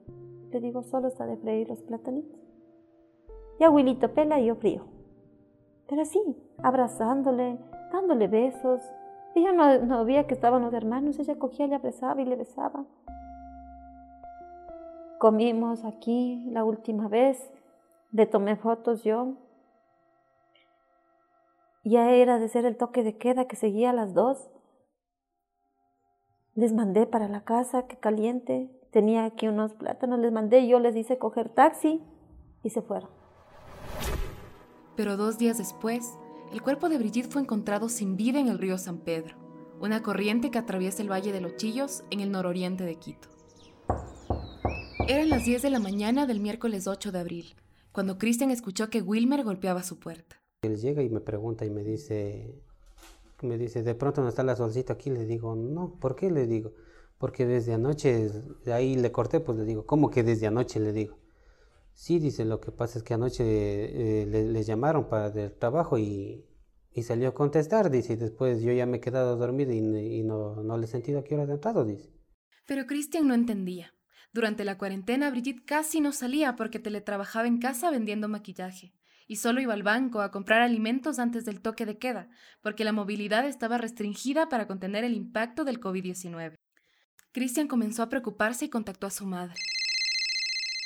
Le 0.54 0.61
digo, 0.61 0.84
solo 0.84 1.08
está 1.08 1.26
de 1.26 1.37
freír 1.37 1.68
los 1.68 1.82
platanitos. 1.82 2.38
Y 3.58 3.64
abuelito 3.64 4.14
pela 4.14 4.38
y 4.38 4.46
yo 4.46 4.54
frío. 4.54 4.84
Pero 5.88 6.02
así, 6.02 6.20
abrazándole, 6.62 7.58
dándole 7.92 8.28
besos. 8.28 8.80
Ella 9.34 9.52
no, 9.52 9.78
no 9.78 10.04
veía 10.04 10.28
que 10.28 10.34
estaban 10.34 10.62
los 10.62 10.73
hermanos, 10.73 11.18
ella 11.18 11.40
cogía, 11.40 11.66
le 11.66 11.75
abrazaba 11.75 12.23
y 12.23 12.25
le 12.25 12.37
besaba. 12.37 12.87
Comimos 15.18 15.84
aquí 15.84 16.49
la 16.52 16.62
última 16.62 17.08
vez, 17.08 17.50
le 18.12 18.26
tomé 18.26 18.54
fotos 18.54 19.02
yo. 19.02 19.32
Ya 21.82 22.12
era 22.12 22.38
de 22.38 22.46
ser 22.46 22.64
el 22.64 22.76
toque 22.76 23.02
de 23.02 23.18
queda 23.18 23.49
que 23.49 23.56
seguía 23.56 23.90
a 23.90 23.92
las 23.92 24.14
dos. 24.14 24.52
Les 26.54 26.73
mandé 26.73 27.08
para 27.08 27.26
la 27.26 27.42
casa, 27.42 27.88
que 27.88 27.96
caliente. 27.96 28.70
Tenía 28.94 29.24
aquí 29.24 29.48
unos 29.48 29.74
plátanos, 29.74 30.20
les 30.20 30.30
mandé, 30.30 30.68
yo 30.68 30.78
les 30.78 30.94
hice 30.94 31.18
coger 31.18 31.48
taxi 31.48 32.00
y 32.62 32.70
se 32.70 32.80
fueron. 32.80 33.10
Pero 34.94 35.16
dos 35.16 35.36
días 35.36 35.58
después, 35.58 36.14
el 36.52 36.62
cuerpo 36.62 36.88
de 36.88 36.98
Brigitte 36.98 37.26
fue 37.28 37.42
encontrado 37.42 37.88
sin 37.88 38.16
vida 38.16 38.38
en 38.38 38.46
el 38.46 38.56
río 38.56 38.78
San 38.78 38.98
Pedro, 38.98 39.34
una 39.80 40.00
corriente 40.00 40.52
que 40.52 40.58
atraviesa 40.58 41.02
el 41.02 41.10
Valle 41.10 41.32
de 41.32 41.40
los 41.40 41.56
Chillos 41.56 42.04
en 42.12 42.20
el 42.20 42.30
nororiente 42.30 42.84
de 42.84 42.94
Quito. 42.94 43.28
Eran 45.08 45.28
las 45.28 45.44
10 45.44 45.62
de 45.62 45.70
la 45.70 45.80
mañana 45.80 46.26
del 46.26 46.38
miércoles 46.38 46.86
8 46.86 47.10
de 47.10 47.18
abril, 47.18 47.56
cuando 47.90 48.16
Christian 48.16 48.52
escuchó 48.52 48.90
que 48.90 49.02
Wilmer 49.02 49.42
golpeaba 49.42 49.82
su 49.82 49.98
puerta. 49.98 50.36
Él 50.62 50.76
llega 50.76 51.02
y 51.02 51.08
me 51.08 51.20
pregunta 51.20 51.66
y 51.66 51.70
me 51.70 51.82
dice, 51.82 52.62
me 53.42 53.58
dice, 53.58 53.82
¿de 53.82 53.96
pronto 53.96 54.22
no 54.22 54.28
está 54.28 54.44
la 54.44 54.54
solcita 54.54 54.92
aquí? 54.92 55.10
Le 55.10 55.26
digo, 55.26 55.56
no, 55.56 55.96
¿por 55.98 56.14
qué? 56.14 56.30
Le 56.30 56.46
digo, 56.46 56.74
porque 57.18 57.47
desde 57.47 57.75
anoche, 57.75 58.30
ahí 58.66 58.97
le 58.97 59.12
corté, 59.12 59.40
pues 59.40 59.59
le 59.59 59.64
digo, 59.64 59.87
¿cómo 59.87 60.11
que 60.11 60.23
desde 60.23 60.47
anoche? 60.47 60.80
Le 60.80 60.92
digo. 60.92 61.18
Sí, 61.92 62.18
dice, 62.18 62.44
lo 62.44 62.61
que 62.61 62.73
pasa 62.73 62.99
es 62.99 63.04
que 63.04 63.14
anoche 63.14 63.44
eh, 63.44 64.26
le, 64.26 64.62
llamaron 64.64 65.09
para 65.09 65.28
el 65.28 65.52
trabajo 65.52 65.97
y, 65.97 66.44
y, 66.92 67.02
salió 67.04 67.28
a 67.28 67.35
contestar, 67.35 67.88
dice, 67.88 68.14
y 68.14 68.16
después 68.16 68.62
yo 68.62 68.73
ya 68.73 68.85
me 68.85 68.97
he 68.97 69.00
quedado 69.00 69.37
dormido 69.37 69.73
y, 69.73 69.80
no, 70.25 70.62
no 70.62 70.76
le 70.76 70.87
he 70.87 70.88
sentido 70.88 71.21
a 71.21 71.25
qué 71.25 71.35
hora 71.35 71.47
de 71.47 71.54
entrado, 71.54 71.85
dice. 71.85 72.12
Pero 72.66 72.87
Cristian 72.87 73.28
no 73.28 73.35
entendía. 73.35 73.94
Durante 74.33 74.64
la 74.64 74.76
cuarentena, 74.76 75.30
Brigitte 75.30 75.64
casi 75.64 76.00
no 76.00 76.11
salía 76.11 76.56
porque 76.56 76.80
teletrabajaba 76.80 77.47
en 77.47 77.59
casa 77.59 77.90
vendiendo 77.92 78.28
maquillaje 78.28 78.92
y 79.26 79.37
solo 79.37 79.61
iba 79.61 79.75
al 79.75 79.83
banco 79.83 80.21
a 80.21 80.30
comprar 80.30 80.62
alimentos 80.62 81.18
antes 81.18 81.44
del 81.44 81.61
toque 81.61 81.87
de 81.87 81.99
queda, 81.99 82.28
porque 82.61 82.85
la 82.85 82.92
movilidad 82.92 83.47
estaba 83.47 83.78
restringida 83.78 84.49
para 84.49 84.66
contener 84.66 85.04
el 85.04 85.14
impacto 85.14 85.64
del 85.64 85.80
COVID-19. 85.80 86.54
Cristian 87.35 87.67
comenzó 87.67 88.05
a 88.05 88.09
preocuparse 88.09 88.67
y 88.67 88.69
contactó 88.69 89.09
a 89.09 89.11
su 89.11 89.26
madre. 89.26 89.57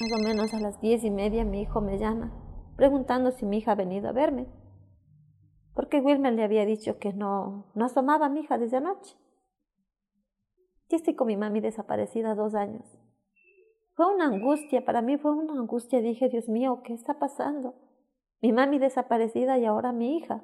Más 0.00 0.18
o 0.18 0.24
menos 0.24 0.54
a 0.54 0.60
las 0.60 0.80
diez 0.80 1.04
y 1.04 1.10
media 1.10 1.44
mi 1.44 1.60
hijo 1.60 1.82
me 1.82 1.98
llama, 1.98 2.32
preguntando 2.74 3.32
si 3.32 3.44
mi 3.44 3.58
hija 3.58 3.72
ha 3.72 3.74
venido 3.74 4.08
a 4.08 4.12
verme, 4.12 4.46
porque 5.74 6.00
Wilmer 6.00 6.32
le 6.32 6.42
había 6.42 6.64
dicho 6.64 6.98
que 6.98 7.12
no, 7.12 7.70
no 7.74 7.84
asomaba 7.84 8.26
a 8.26 8.28
mi 8.30 8.40
hija 8.40 8.56
desde 8.56 8.78
anoche. 8.78 9.14
Ya 10.88 10.96
estoy 10.96 11.16
con 11.16 11.26
mi 11.26 11.36
mami 11.36 11.60
desaparecida 11.60 12.34
dos 12.34 12.54
años. 12.54 12.98
Fue 13.92 14.06
una 14.06 14.24
angustia, 14.24 14.86
para 14.86 15.02
mí 15.02 15.18
fue 15.18 15.32
una 15.32 15.52
angustia. 15.52 16.00
Dije, 16.00 16.30
Dios 16.30 16.48
mío, 16.48 16.80
¿qué 16.82 16.94
está 16.94 17.18
pasando? 17.18 17.74
Mi 18.40 18.52
mami 18.52 18.78
desaparecida 18.78 19.58
y 19.58 19.66
ahora 19.66 19.92
mi 19.92 20.16
hija. 20.16 20.42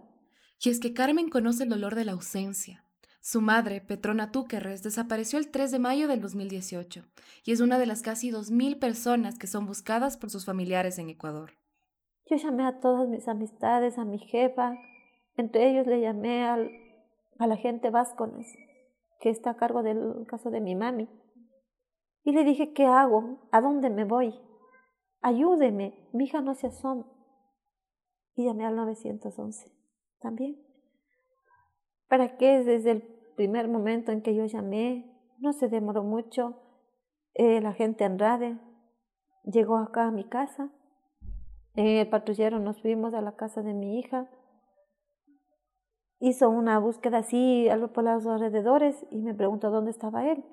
Y 0.60 0.68
es 0.68 0.80
que 0.80 0.92
Carmen 0.92 1.30
conoce 1.30 1.62
el 1.62 1.70
dolor 1.70 1.94
de 1.94 2.04
la 2.04 2.12
ausencia. 2.12 2.83
Su 3.26 3.40
madre, 3.40 3.80
Petrona 3.80 4.30
Túquerres, 4.32 4.82
desapareció 4.82 5.38
el 5.38 5.50
3 5.50 5.70
de 5.70 5.78
mayo 5.78 6.08
del 6.08 6.20
2018 6.20 7.04
y 7.46 7.52
es 7.52 7.60
una 7.62 7.78
de 7.78 7.86
las 7.86 8.02
casi 8.02 8.30
2.000 8.30 8.78
personas 8.78 9.38
que 9.38 9.46
son 9.46 9.64
buscadas 9.64 10.18
por 10.18 10.28
sus 10.28 10.44
familiares 10.44 10.98
en 10.98 11.08
Ecuador. 11.08 11.52
Yo 12.28 12.36
llamé 12.36 12.66
a 12.66 12.80
todas 12.80 13.08
mis 13.08 13.26
amistades, 13.26 13.96
a 13.96 14.04
mi 14.04 14.18
jefa, 14.18 14.74
entre 15.38 15.70
ellos 15.70 15.86
le 15.86 16.02
llamé 16.02 16.44
al, 16.44 16.70
a 17.38 17.46
la 17.46 17.56
gente 17.56 17.88
Vázquez, 17.88 18.46
que 19.20 19.30
está 19.30 19.52
a 19.52 19.56
cargo 19.56 19.82
del 19.82 20.26
caso 20.28 20.50
de 20.50 20.60
mi 20.60 20.74
mami. 20.74 21.08
Y 22.24 22.32
le 22.32 22.44
dije, 22.44 22.74
¿qué 22.74 22.84
hago? 22.84 23.48
¿A 23.52 23.62
dónde 23.62 23.88
me 23.88 24.04
voy? 24.04 24.38
Ayúdeme, 25.22 26.10
mi 26.12 26.24
hija 26.24 26.42
no 26.42 26.54
se 26.54 26.66
asoma. 26.66 27.06
Y 28.34 28.44
llamé 28.44 28.66
al 28.66 28.76
911 28.76 29.72
también. 30.20 30.62
¿Para 32.06 32.36
qué? 32.36 32.62
Desde 32.62 32.90
el 32.90 33.13
primer 33.34 33.68
momento 33.68 34.12
en 34.12 34.22
que 34.22 34.34
yo 34.34 34.44
llamé, 34.46 35.10
no 35.38 35.52
se 35.52 35.68
demoró 35.68 36.02
mucho. 36.02 36.54
Eh, 37.34 37.60
la 37.60 37.72
gente 37.72 38.04
Andrade 38.04 38.58
llegó 39.44 39.76
acá 39.76 40.06
a 40.06 40.10
mi 40.10 40.24
casa. 40.24 40.70
En 41.74 41.86
el 41.86 42.08
patrullero 42.08 42.58
nos 42.60 42.80
fuimos 42.80 43.14
a 43.14 43.20
la 43.20 43.36
casa 43.36 43.62
de 43.62 43.74
mi 43.74 43.98
hija. 43.98 44.28
Hizo 46.20 46.48
una 46.48 46.78
búsqueda 46.78 47.18
así 47.18 47.68
por 47.92 48.04
los 48.04 48.26
alrededores 48.26 49.04
y 49.10 49.22
me 49.22 49.34
preguntó 49.34 49.70
dónde 49.70 49.90
estaba 49.90 50.26
él. 50.26 50.44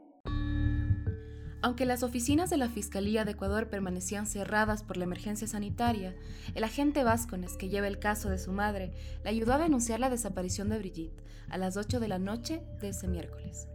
Aunque 1.63 1.85
las 1.85 2.01
oficinas 2.01 2.49
de 2.49 2.57
la 2.57 2.69
Fiscalía 2.69 3.23
de 3.23 3.31
Ecuador 3.31 3.67
permanecían 3.67 4.25
cerradas 4.25 4.81
por 4.81 4.97
la 4.97 5.03
emergencia 5.03 5.47
sanitaria, 5.47 6.15
el 6.55 6.63
agente 6.63 7.03
Vázquez, 7.03 7.55
que 7.55 7.69
lleva 7.69 7.87
el 7.87 7.99
caso 7.99 8.29
de 8.29 8.39
su 8.39 8.51
madre, 8.51 8.93
le 9.23 9.29
ayudó 9.29 9.53
a 9.53 9.59
denunciar 9.59 9.99
la 9.99 10.09
desaparición 10.09 10.69
de 10.69 10.79
Brigitte 10.79 11.21
a 11.49 11.59
las 11.59 11.77
8 11.77 11.99
de 11.99 12.07
la 12.07 12.17
noche 12.17 12.63
de 12.79 12.89
ese 12.89 13.07
miércoles. 13.07 13.67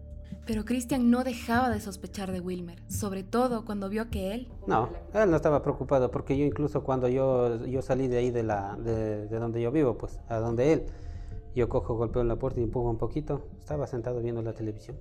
Pero 0.46 0.64
Christian 0.64 1.10
no 1.10 1.22
dejaba 1.22 1.70
de 1.70 1.80
sospechar 1.80 2.32
de 2.32 2.40
Wilmer, 2.40 2.82
sobre 2.88 3.22
todo 3.22 3.64
cuando 3.64 3.88
vio 3.88 4.10
que 4.10 4.34
él... 4.34 4.48
No, 4.66 4.90
él 5.14 5.30
no 5.30 5.36
estaba 5.36 5.62
preocupado, 5.62 6.10
porque 6.10 6.36
yo 6.36 6.44
incluso 6.44 6.82
cuando 6.82 7.08
yo, 7.08 7.64
yo 7.66 7.82
salí 7.82 8.08
de 8.08 8.18
ahí 8.18 8.30
de, 8.32 8.42
la, 8.42 8.76
de, 8.76 9.28
de 9.28 9.38
donde 9.38 9.62
yo 9.62 9.70
vivo, 9.70 9.96
pues 9.96 10.18
a 10.28 10.38
donde 10.38 10.72
él, 10.72 10.86
yo 11.54 11.68
cojo, 11.68 11.94
golpeo 11.94 12.22
en 12.22 12.28
la 12.28 12.36
puerta 12.36 12.58
y 12.58 12.64
empujo 12.64 12.90
un 12.90 12.98
poquito, 12.98 13.46
estaba 13.60 13.86
sentado 13.86 14.20
viendo 14.20 14.42
la 14.42 14.54
televisión. 14.54 14.96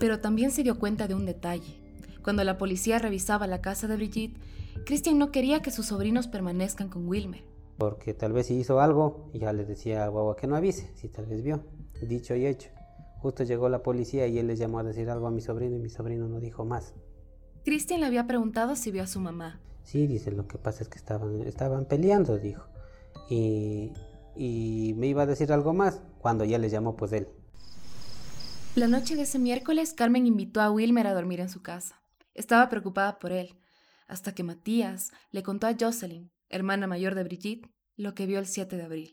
Pero 0.00 0.18
también 0.18 0.50
se 0.50 0.64
dio 0.64 0.78
cuenta 0.78 1.06
de 1.06 1.14
un 1.14 1.26
detalle. 1.26 1.78
Cuando 2.24 2.42
la 2.42 2.58
policía 2.58 2.98
revisaba 2.98 3.46
la 3.46 3.60
casa 3.60 3.86
de 3.86 3.96
Brigitte, 3.96 4.40
Christian 4.84 5.18
no 5.18 5.30
quería 5.30 5.62
que 5.62 5.70
sus 5.70 5.86
sobrinos 5.86 6.26
permanezcan 6.26 6.88
con 6.88 7.06
Wilmer. 7.06 7.44
Porque 7.78 8.12
tal 8.12 8.32
vez 8.32 8.46
si 8.46 8.54
hizo 8.54 8.80
algo, 8.80 9.30
ya 9.32 9.52
le 9.52 9.64
decía 9.64 10.04
a 10.04 10.08
Guagua 10.08 10.36
que 10.36 10.46
no 10.46 10.56
avise, 10.56 10.90
si 10.96 11.08
tal 11.08 11.26
vez 11.26 11.42
vio. 11.42 11.64
Dicho 12.02 12.34
y 12.34 12.46
hecho. 12.46 12.70
Justo 13.18 13.44
llegó 13.44 13.68
la 13.68 13.82
policía 13.82 14.26
y 14.26 14.38
él 14.38 14.46
les 14.46 14.58
llamó 14.58 14.78
a 14.78 14.82
decir 14.82 15.08
algo 15.10 15.26
a 15.26 15.30
mi 15.30 15.42
sobrino 15.42 15.76
y 15.76 15.78
mi 15.78 15.90
sobrino 15.90 16.28
no 16.28 16.40
dijo 16.40 16.64
más. 16.64 16.94
Christian 17.64 18.00
le 18.00 18.06
había 18.06 18.26
preguntado 18.26 18.76
si 18.76 18.90
vio 18.90 19.02
a 19.02 19.06
su 19.06 19.20
mamá. 19.20 19.60
Sí, 19.82 20.06
dice, 20.06 20.30
lo 20.30 20.46
que 20.46 20.56
pasa 20.56 20.82
es 20.82 20.88
que 20.88 20.98
estaban, 20.98 21.42
estaban 21.42 21.84
peleando, 21.84 22.38
dijo. 22.38 22.64
Y, 23.28 23.92
y 24.34 24.94
me 24.96 25.06
iba 25.06 25.22
a 25.22 25.26
decir 25.26 25.52
algo 25.52 25.74
más 25.74 26.00
cuando 26.18 26.44
ya 26.44 26.58
le 26.58 26.70
llamó 26.70 26.96
pues 26.96 27.12
él. 27.12 27.28
La 28.76 28.86
noche 28.86 29.16
de 29.16 29.22
ese 29.22 29.40
miércoles, 29.40 29.92
Carmen 29.92 30.28
invitó 30.28 30.60
a 30.60 30.70
Wilmer 30.70 31.08
a 31.08 31.12
dormir 31.12 31.40
en 31.40 31.48
su 31.48 31.60
casa. 31.60 31.96
Estaba 32.34 32.68
preocupada 32.68 33.18
por 33.18 33.32
él, 33.32 33.58
hasta 34.06 34.32
que 34.32 34.44
Matías 34.44 35.10
le 35.32 35.42
contó 35.42 35.66
a 35.66 35.74
Jocelyn, 35.78 36.30
hermana 36.48 36.86
mayor 36.86 37.16
de 37.16 37.24
Brigitte, 37.24 37.68
lo 37.96 38.14
que 38.14 38.26
vio 38.26 38.38
el 38.38 38.46
7 38.46 38.76
de 38.76 38.84
abril. 38.84 39.10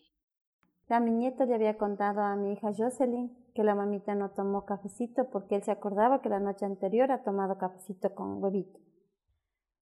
La 0.87 0.99
nieta 0.99 1.45
le 1.45 1.55
había 1.55 1.75
contado 1.75 2.21
a 2.21 2.35
mi 2.35 2.53
hija 2.53 2.71
Jocelyn 2.77 3.35
que 3.55 3.63
la 3.63 3.73
mamita 3.73 4.13
no 4.13 4.29
tomó 4.29 4.63
cafecito 4.63 5.27
porque 5.31 5.55
él 5.55 5.63
se 5.63 5.71
acordaba 5.71 6.21
que 6.21 6.29
la 6.29 6.39
noche 6.39 6.63
anterior 6.63 7.11
ha 7.11 7.23
tomado 7.23 7.57
cafecito 7.57 8.13
con 8.13 8.41
huevito. 8.43 8.79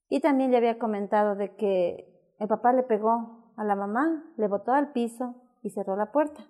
Y 0.08 0.22
también 0.22 0.52
le 0.52 0.58
había 0.58 0.80
comentado 0.80 1.36
de 1.36 1.54
que 1.58 2.34
el 2.40 2.48
papá 2.48 2.72
le 2.72 2.84
pegó 2.84 3.52
a 3.58 3.66
la 3.66 3.76
mamá, 3.76 4.24
le 4.38 4.48
botó 4.48 4.72
al 4.72 4.94
piso 4.94 5.36
y 5.62 5.70
cerró 5.70 5.98
la 5.98 6.14
puerta. 6.14 6.48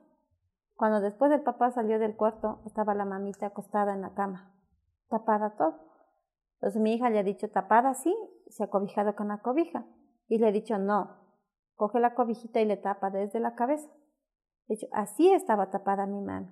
Cuando 0.75 1.00
después 1.00 1.32
el 1.32 1.41
papá 1.41 1.72
salió 1.72 2.00
del 2.00 2.15
cuarto, 2.15 2.62
estaba 2.65 2.94
la 2.94 3.05
mamita 3.05 3.48
acostada 3.48 3.94
en 3.94 4.01
la 4.01 4.13
cama, 4.13 4.53
tapada 5.10 5.55
todo. 5.55 5.79
Entonces 6.55 6.82
mi 6.82 6.94
hija 6.94 7.10
le 7.10 7.20
ha 7.20 7.24
dicho, 7.24 7.50
tapada 7.50 7.94
sí, 7.94 8.13
se 8.50 8.63
ha 8.63 8.70
cobijado 8.70 9.15
con 9.15 9.29
la 9.29 9.41
cobija. 9.41 9.86
Y 10.27 10.38
le 10.38 10.50
he 10.50 10.51
dicho, 10.51 10.77
no, 10.77 11.17
coge 11.75 12.00
la 12.00 12.13
cobijita 12.13 12.60
y 12.60 12.65
le 12.65 12.77
tapa 12.77 13.10
desde 13.10 13.39
la 13.39 13.55
cabeza. 13.55 13.89
De 14.67 14.75
hecho, 14.75 14.88
así 14.91 15.32
estaba 15.32 15.70
tapada 15.70 16.08
mi 16.08 16.22
mami. 16.22 16.51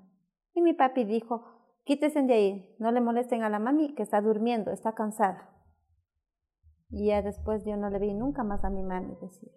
Y 0.54 0.62
mi 0.62 0.74
papi 0.74 1.04
dijo, 1.04 1.44
quítese 1.84 2.22
de 2.22 2.34
ahí, 2.34 2.76
no 2.80 2.92
le 2.92 3.02
molesten 3.02 3.44
a 3.44 3.50
la 3.50 3.60
mami 3.60 3.96
que 3.96 4.04
está 4.04 4.22
durmiendo, 4.22 4.72
está 4.72 4.94
cansada. 4.94 5.50
Y 6.90 7.08
ya 7.08 7.22
después 7.22 7.66
yo 7.66 7.76
no 7.76 7.90
le 7.90 8.00
vi 8.00 8.14
nunca 8.14 8.44
más 8.44 8.64
a 8.64 8.70
mi 8.70 8.84
mami 8.84 9.16
decir. 9.20 9.52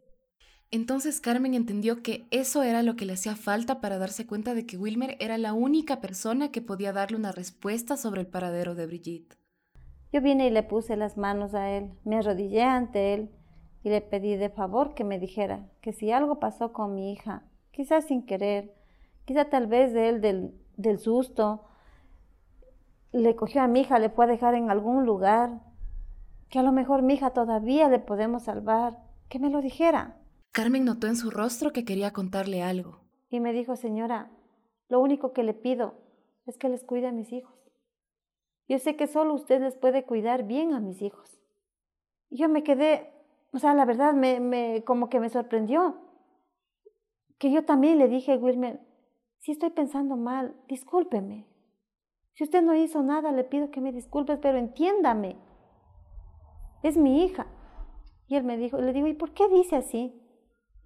Entonces 0.71 1.21
Carmen 1.21 1.55
entendió 1.55 2.03
que 2.03 2.27
eso 2.31 2.63
era 2.63 2.83
lo 2.83 2.97
que 2.97 3.05
le 3.05 3.13
hacía 3.13 3.37
falta 3.37 3.81
para 3.81 3.99
darse 3.99 4.27
cuenta 4.27 4.55
de 4.55 4.67
que 4.67 4.77
Wilmer 4.77 5.17
era 5.21 5.39
la 5.39 5.53
única 5.53 6.01
persona 6.01 6.51
que 6.51 6.61
podía 6.61 6.93
darle 6.93 7.17
una 7.17 7.33
respuesta 7.33 7.97
sobre 7.97 8.23
el 8.23 8.27
paradero 8.27 8.75
de 8.75 8.87
Brigitte. 8.87 9.37
Yo 10.13 10.21
vine 10.21 10.49
y 10.49 10.51
le 10.51 10.63
puse 10.63 10.97
las 10.97 11.17
manos 11.17 11.55
a 11.55 11.71
él, 11.71 11.93
me 12.05 12.17
arrodillé 12.17 12.63
ante 12.63 13.15
él 13.15 13.31
y 13.85 13.91
le 13.91 14.01
pedí 14.01 14.35
de 14.37 14.51
favor 14.51 14.95
que 14.95 15.05
me 15.05 15.21
dijera 15.21 15.69
que 15.81 15.93
si 15.93 16.11
algo 16.11 16.41
pasó 16.41 16.73
con 16.73 16.95
mi 16.95 17.13
hija, 17.13 17.45
quizás 17.71 18.07
sin 18.07 18.27
querer, 18.27 18.75
quizá 19.25 19.45
tal 19.45 19.69
vez 19.69 19.93
de 19.93 20.09
él 20.09 20.21
del, 20.21 20.55
del 20.77 20.99
susto, 20.99 21.65
le 23.13 23.37
cogió 23.37 23.63
a 23.63 23.69
mi 23.69 23.81
hija, 23.81 23.99
le 24.01 24.11
puede 24.11 24.33
dejar 24.33 24.55
en 24.55 24.71
algún 24.71 25.07
lugar, 25.07 25.61
que 26.49 26.59
a 26.59 26.63
lo 26.63 26.73
mejor 26.73 27.03
mi 27.03 27.15
hija 27.15 27.31
todavía 27.31 27.89
le 27.89 27.99
podemos 27.99 28.45
salvar, 28.45 28.99
que 29.29 29.39
me 29.39 29.51
lo 29.51 29.61
dijera. 29.61 30.17
Carmen 30.57 30.87
notó 30.87 31.07
en 31.07 31.17
su 31.17 31.31
rostro 31.31 31.71
que 31.75 31.85
quería 31.85 32.15
contarle 32.15 32.63
algo. 32.63 33.03
Y 33.29 33.41
me 33.41 33.53
dijo, 33.53 33.77
señora, 33.77 34.31
lo 34.89 35.01
único 35.01 35.35
que 35.35 35.43
le 35.43 35.53
pido 35.53 35.93
es 36.47 36.57
que 36.57 36.71
les 36.71 36.83
cuide 36.83 37.09
a 37.09 37.13
mis 37.13 37.31
hijos. 37.31 37.53
Yo 38.67 38.79
sé 38.79 38.97
que 38.97 39.07
solo 39.07 39.35
usted 39.35 39.61
les 39.61 39.77
puede 39.77 40.07
cuidar 40.07 40.45
bien 40.45 40.73
a 40.73 40.81
mis 40.81 41.03
hijos. 41.03 41.29
Y 42.31 42.39
yo 42.39 42.49
me 42.49 42.63
quedé, 42.63 43.13
o 43.53 43.59
sea, 43.59 43.75
la 43.75 43.85
verdad 43.85 44.15
me, 44.15 44.83
como 44.87 45.11
que 45.11 45.21
me 45.21 45.29
sorprendió. 45.29 45.99
Que 47.37 47.53
yo 47.53 47.67
también 47.67 47.99
le 47.99 48.09
dije, 48.09 48.39
Wilmer, 48.39 48.81
si 49.41 49.53
estoy 49.53 49.69
pensando 49.69 50.17
mal, 50.17 50.57
discúlpeme. 50.69 51.47
Si 52.33 52.45
usted 52.45 52.63
no 52.63 52.75
hizo 52.75 53.03
nada, 53.03 53.31
le 53.31 53.45
pido 53.45 53.71
que 53.71 53.83
me 53.83 53.93
disculpes, 53.93 54.39
pero 54.41 54.57
entiéndame. 54.57 55.37
Es 56.83 56.97
mi 56.97 57.27
hija. 57.27 57.47
Y 58.27 58.37
él 58.37 58.45
me 58.45 58.57
dijo, 58.57 58.81
le 58.81 58.95
digo, 58.95 59.07
¿y 59.07 59.13
por 59.13 59.35
qué 59.35 59.51
dice 59.51 59.77
así? 59.77 60.23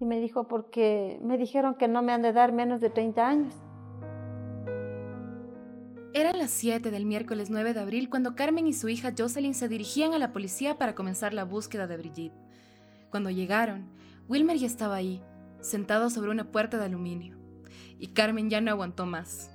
Y 0.01 0.05
me 0.05 0.19
dijo, 0.19 0.47
porque 0.47 1.19
me 1.21 1.37
dijeron 1.37 1.75
que 1.75 1.87
no 1.87 2.01
me 2.01 2.11
han 2.11 2.23
de 2.23 2.33
dar 2.33 2.53
menos 2.53 2.81
de 2.81 2.89
30 2.89 3.27
años. 3.27 3.53
Eran 6.15 6.39
las 6.39 6.49
7 6.49 6.89
del 6.89 7.05
miércoles 7.05 7.51
9 7.51 7.75
de 7.75 7.79
abril 7.81 8.09
cuando 8.09 8.33
Carmen 8.33 8.65
y 8.65 8.73
su 8.73 8.89
hija 8.89 9.13
Jocelyn 9.15 9.53
se 9.53 9.67
dirigían 9.67 10.15
a 10.15 10.17
la 10.17 10.33
policía 10.33 10.79
para 10.79 10.95
comenzar 10.95 11.35
la 11.35 11.45
búsqueda 11.45 11.85
de 11.85 11.97
Brigitte. 11.97 12.33
Cuando 13.11 13.29
llegaron, 13.29 13.91
Wilmer 14.27 14.57
ya 14.57 14.65
estaba 14.65 14.95
ahí, 14.95 15.21
sentado 15.59 16.09
sobre 16.09 16.31
una 16.31 16.45
puerta 16.45 16.79
de 16.79 16.85
aluminio, 16.85 17.37
y 17.99 18.07
Carmen 18.07 18.49
ya 18.49 18.59
no 18.59 18.71
aguantó 18.71 19.05
más. 19.05 19.51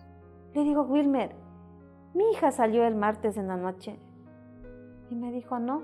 Le 0.55 0.63
digo, 0.63 0.83
Wilmer, 0.83 1.35
mi 2.15 2.23
hija 2.31 2.53
salió 2.53 2.87
el 2.87 2.95
martes 2.95 3.37
en 3.37 3.49
la 3.49 3.57
noche. 3.57 3.99
Y 5.11 5.17
me 5.17 5.33
dijo, 5.33 5.59
no. 5.59 5.83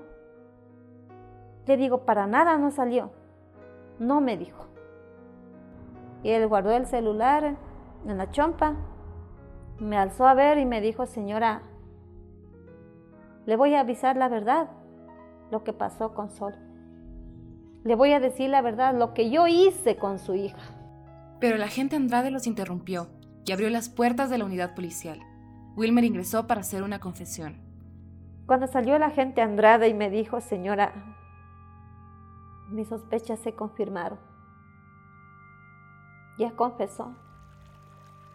Le 1.67 1.75
digo, 1.75 2.05
para 2.05 2.27
nada 2.27 2.57
no 2.57 2.71
salió. 2.71 3.11
No 3.99 4.21
me 4.21 4.37
dijo. 4.37 4.65
Y 6.23 6.29
él 6.29 6.47
guardó 6.47 6.71
el 6.71 6.85
celular 6.85 7.57
en 8.05 8.17
la 8.17 8.31
chompa, 8.31 8.75
me 9.79 9.97
alzó 9.97 10.25
a 10.25 10.33
ver 10.33 10.57
y 10.57 10.65
me 10.65 10.81
dijo, 10.81 11.05
señora, 11.05 11.61
le 13.45 13.55
voy 13.55 13.75
a 13.75 13.81
avisar 13.81 14.15
la 14.15 14.29
verdad, 14.29 14.69
lo 15.51 15.63
que 15.63 15.73
pasó 15.73 16.13
con 16.13 16.29
Sol. 16.29 16.55
Le 17.83 17.95
voy 17.95 18.13
a 18.13 18.19
decir 18.19 18.49
la 18.49 18.61
verdad, 18.61 18.97
lo 18.97 19.13
que 19.13 19.29
yo 19.29 19.47
hice 19.47 19.97
con 19.97 20.19
su 20.19 20.35
hija. 20.35 20.57
Pero 21.39 21.55
el 21.57 21.63
agente 21.63 21.97
Andrade 21.97 22.31
los 22.31 22.47
interrumpió 22.47 23.07
y 23.45 23.51
abrió 23.51 23.69
las 23.69 23.89
puertas 23.89 24.29
de 24.29 24.37
la 24.37 24.45
unidad 24.45 24.73
policial. 24.75 25.19
Wilmer 25.75 26.05
ingresó 26.05 26.47
para 26.47 26.61
hacer 26.61 26.83
una 26.83 26.99
confesión. 26.99 27.57
Cuando 28.45 28.67
salió 28.67 28.95
el 28.95 29.03
agente 29.03 29.41
Andrade 29.41 29.89
y 29.89 29.93
me 29.93 30.09
dijo, 30.09 30.39
señora, 30.39 30.93
mis 32.69 32.87
sospechas 32.87 33.39
se 33.39 33.55
confirmaron. 33.55 34.19
Ya 36.37 36.55
confesó. 36.55 37.13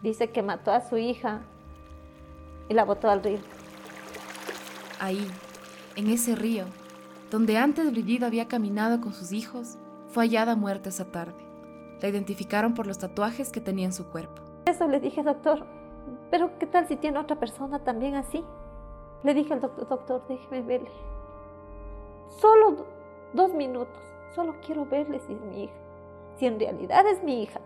Dice 0.01 0.31
que 0.31 0.41
mató 0.41 0.71
a 0.71 0.81
su 0.81 0.97
hija 0.97 1.41
y 2.69 2.73
la 2.73 2.85
botó 2.85 3.09
al 3.09 3.21
río. 3.21 3.39
Ahí, 4.99 5.27
en 5.95 6.09
ese 6.09 6.35
río, 6.35 6.65
donde 7.29 7.57
antes 7.57 7.91
Brigitte 7.91 8.23
había 8.23 8.47
caminado 8.47 9.01
con 9.01 9.13
sus 9.13 9.31
hijos, 9.31 9.77
fue 10.07 10.23
hallada 10.25 10.55
muerta 10.55 10.89
esa 10.89 11.11
tarde. 11.11 11.45
La 12.01 12.07
identificaron 12.07 12.73
por 12.73 12.87
los 12.87 12.97
tatuajes 12.97 13.51
que 13.51 13.59
tenía 13.59 13.85
en 13.85 13.93
su 13.93 14.07
cuerpo. 14.07 14.41
Eso 14.65 14.87
le 14.87 14.99
dije, 14.99 15.21
doctor, 15.21 15.65
pero 16.31 16.57
¿qué 16.59 16.65
tal 16.65 16.87
si 16.87 16.95
tiene 16.95 17.19
otra 17.19 17.39
persona 17.39 17.79
también 17.79 18.15
así? 18.15 18.43
Le 19.23 19.33
dije 19.33 19.53
al 19.53 19.61
doctor, 19.61 19.87
doctor, 19.87 20.23
déjeme 20.29 20.61
verle. 20.61 20.91
Solo 22.29 22.85
dos 23.33 23.53
minutos, 23.53 24.01
solo 24.35 24.55
quiero 24.65 24.85
verle 24.85 25.19
si 25.19 25.33
es 25.33 25.41
mi 25.41 25.63
hija, 25.63 25.73
si 26.37 26.45
en 26.45 26.59
realidad 26.59 27.05
es 27.07 27.23
mi 27.23 27.43
hija. 27.43 27.59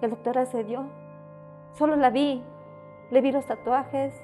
El 0.00 0.10
doctor 0.10 0.38
accedió, 0.38 0.84
solo 1.72 1.96
la 1.96 2.10
vi, 2.10 2.42
le 3.10 3.20
vi 3.20 3.32
los 3.32 3.46
tatuajes, 3.46 4.14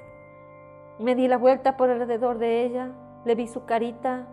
me 0.99 1.15
di 1.15 1.29
la 1.29 1.39
vuelta 1.39 1.77
por 1.77 1.91
alrededor 1.91 2.39
de 2.39 2.65
ella, 2.65 2.91
le 3.25 3.35
vi 3.35 3.47
su 3.47 3.65
carita, 3.65 4.27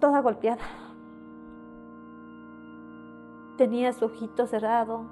toda 0.00 0.20
golpeada. 0.20 0.64
Tenía 3.56 3.94
su 3.94 4.04
ojito 4.04 4.46
cerrado, 4.46 5.04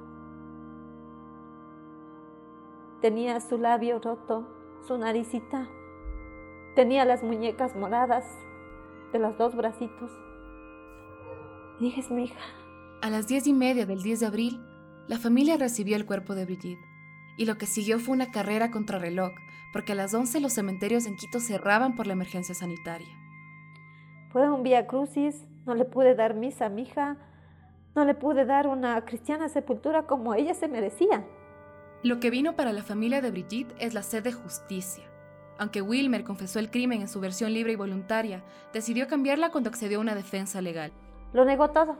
tenía 3.00 3.40
su 3.40 3.56
labio 3.56 3.98
roto, 4.00 4.44
su 4.82 4.98
naricita, 4.98 5.66
tenía 6.74 7.06
las 7.06 7.22
muñecas 7.22 7.74
moradas 7.74 8.26
de 9.14 9.20
los 9.20 9.38
dos 9.38 9.54
bracitos. 9.54 10.10
dije, 11.78 12.00
es 12.00 12.10
mi 12.10 12.24
hija. 12.24 12.40
A 13.00 13.10
las 13.10 13.28
diez 13.28 13.46
y 13.46 13.52
media 13.52 13.86
del 13.86 14.02
10 14.02 14.20
de 14.20 14.26
abril, 14.26 14.60
la 15.06 15.18
familia 15.18 15.56
recibió 15.56 15.94
el 15.94 16.04
cuerpo 16.04 16.34
de 16.34 16.44
Brigitte, 16.44 16.84
y 17.38 17.44
lo 17.44 17.56
que 17.56 17.66
siguió 17.66 18.00
fue 18.00 18.14
una 18.14 18.32
carrera 18.32 18.72
contra 18.72 18.98
reloj, 18.98 19.30
porque 19.72 19.92
a 19.92 19.94
las 19.94 20.12
11 20.14 20.40
los 20.40 20.52
cementerios 20.52 21.06
en 21.06 21.14
Quito 21.14 21.38
cerraban 21.38 21.94
por 21.94 22.08
la 22.08 22.14
emergencia 22.14 22.56
sanitaria. 22.56 23.08
Fue 24.30 24.50
un 24.50 24.64
vía 24.64 24.88
crucis, 24.88 25.46
no 25.64 25.76
le 25.76 25.84
pude 25.84 26.16
dar 26.16 26.34
misa 26.34 26.66
a 26.66 26.70
mi 26.70 26.82
hija, 26.82 27.16
no 27.94 28.04
le 28.04 28.14
pude 28.14 28.44
dar 28.44 28.66
una 28.66 29.04
cristiana 29.04 29.48
sepultura 29.48 30.08
como 30.08 30.34
ella 30.34 30.54
se 30.54 30.66
merecía. 30.66 31.24
Lo 32.02 32.18
que 32.18 32.30
vino 32.30 32.56
para 32.56 32.72
la 32.72 32.82
familia 32.82 33.20
de 33.20 33.30
Brigitte 33.30 33.76
es 33.78 33.94
la 33.94 34.02
sed 34.02 34.24
de 34.24 34.32
justicia. 34.32 35.04
Aunque 35.58 35.82
Wilmer 35.82 36.24
confesó 36.24 36.58
el 36.58 36.70
crimen 36.70 37.00
en 37.00 37.08
su 37.08 37.20
versión 37.20 37.52
libre 37.52 37.72
y 37.72 37.76
voluntaria, 37.76 38.42
decidió 38.72 39.06
cambiarla 39.06 39.50
cuando 39.50 39.70
accedió 39.70 39.98
a 39.98 40.00
una 40.00 40.14
defensa 40.14 40.60
legal. 40.60 40.92
Lo 41.32 41.44
negó 41.44 41.70
todo. 41.70 41.96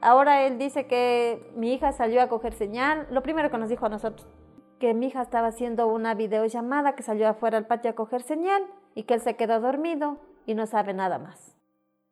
Ahora 0.00 0.46
él 0.46 0.58
dice 0.58 0.86
que 0.86 1.50
mi 1.56 1.72
hija 1.72 1.92
salió 1.92 2.20
a 2.20 2.28
coger 2.28 2.52
señal. 2.52 3.06
Lo 3.10 3.22
primero 3.22 3.50
que 3.50 3.58
nos 3.58 3.68
dijo 3.68 3.86
a 3.86 3.88
nosotros, 3.88 4.26
que 4.78 4.94
mi 4.94 5.06
hija 5.06 5.22
estaba 5.22 5.48
haciendo 5.48 5.86
una 5.86 6.14
videollamada, 6.14 6.94
que 6.94 7.02
salió 7.02 7.28
afuera 7.28 7.56
al 7.56 7.66
patio 7.66 7.90
a 7.90 7.94
coger 7.94 8.22
señal 8.22 8.62
y 8.94 9.04
que 9.04 9.14
él 9.14 9.20
se 9.20 9.36
quedó 9.36 9.60
dormido 9.60 10.20
y 10.46 10.54
no 10.54 10.66
sabe 10.66 10.92
nada 10.92 11.18
más. 11.18 11.56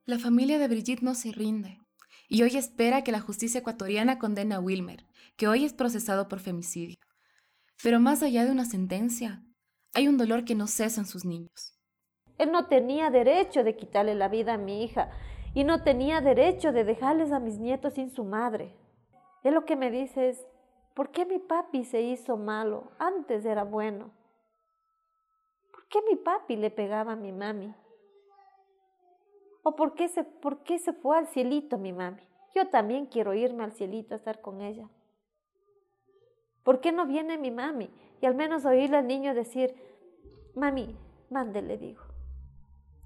La 0.06 0.18
familia 0.18 0.58
de 0.58 0.68
Brigitte 0.68 1.02
no 1.02 1.14
se 1.14 1.32
rinde 1.32 1.80
y 2.28 2.42
hoy 2.42 2.56
espera 2.56 3.04
que 3.04 3.12
la 3.12 3.20
justicia 3.20 3.60
ecuatoriana 3.60 4.18
condene 4.18 4.54
a 4.54 4.60
Wilmer, 4.60 5.04
que 5.36 5.48
hoy 5.48 5.66
es 5.66 5.74
procesado 5.74 6.28
por 6.28 6.40
femicidio. 6.40 6.96
Pero 7.82 8.00
más 8.00 8.22
allá 8.22 8.46
de 8.46 8.52
una 8.52 8.64
sentencia, 8.64 9.42
hay 9.94 10.08
un 10.08 10.16
dolor 10.16 10.44
que 10.44 10.54
no 10.54 10.66
cesa 10.66 11.00
en 11.00 11.06
sus 11.06 11.24
niños. 11.24 11.74
Él 12.38 12.50
no 12.50 12.66
tenía 12.66 13.10
derecho 13.10 13.62
de 13.62 13.76
quitarle 13.76 14.14
la 14.14 14.28
vida 14.28 14.54
a 14.54 14.58
mi 14.58 14.82
hija 14.82 15.10
y 15.54 15.64
no 15.64 15.82
tenía 15.82 16.20
derecho 16.20 16.72
de 16.72 16.84
dejarles 16.84 17.30
a 17.30 17.38
mis 17.38 17.58
nietos 17.58 17.94
sin 17.94 18.10
su 18.10 18.24
madre. 18.24 18.74
Él 19.44 19.54
lo 19.54 19.64
que 19.64 19.76
me 19.76 19.90
dice 19.90 20.30
es, 20.30 20.46
¿por 20.94 21.10
qué 21.10 21.26
mi 21.26 21.38
papi 21.38 21.84
se 21.84 22.00
hizo 22.00 22.36
malo? 22.36 22.92
Antes 22.98 23.44
era 23.44 23.64
bueno. 23.64 24.10
¿Por 25.70 25.86
qué 25.88 26.00
mi 26.08 26.16
papi 26.16 26.56
le 26.56 26.70
pegaba 26.70 27.12
a 27.12 27.16
mi 27.16 27.32
mami? 27.32 27.74
¿O 29.62 29.76
por 29.76 29.94
qué 29.94 30.08
se, 30.08 30.24
por 30.24 30.62
qué 30.62 30.78
se 30.78 30.92
fue 30.92 31.18
al 31.18 31.28
cielito 31.28 31.76
mi 31.76 31.92
mami? 31.92 32.22
Yo 32.54 32.68
también 32.68 33.06
quiero 33.06 33.34
irme 33.34 33.64
al 33.64 33.72
cielito 33.72 34.14
a 34.14 34.16
estar 34.16 34.40
con 34.40 34.62
ella. 34.62 34.88
¿Por 36.62 36.80
qué 36.80 36.92
no 36.92 37.06
viene 37.06 37.38
mi 37.38 37.50
mami? 37.50 37.90
Y 38.22 38.26
al 38.26 38.36
menos 38.36 38.64
oírle 38.64 38.98
al 38.98 39.08
niño 39.08 39.34
decir, 39.34 39.74
mami, 40.54 40.96
mándele, 41.28 41.76
digo. 41.76 42.04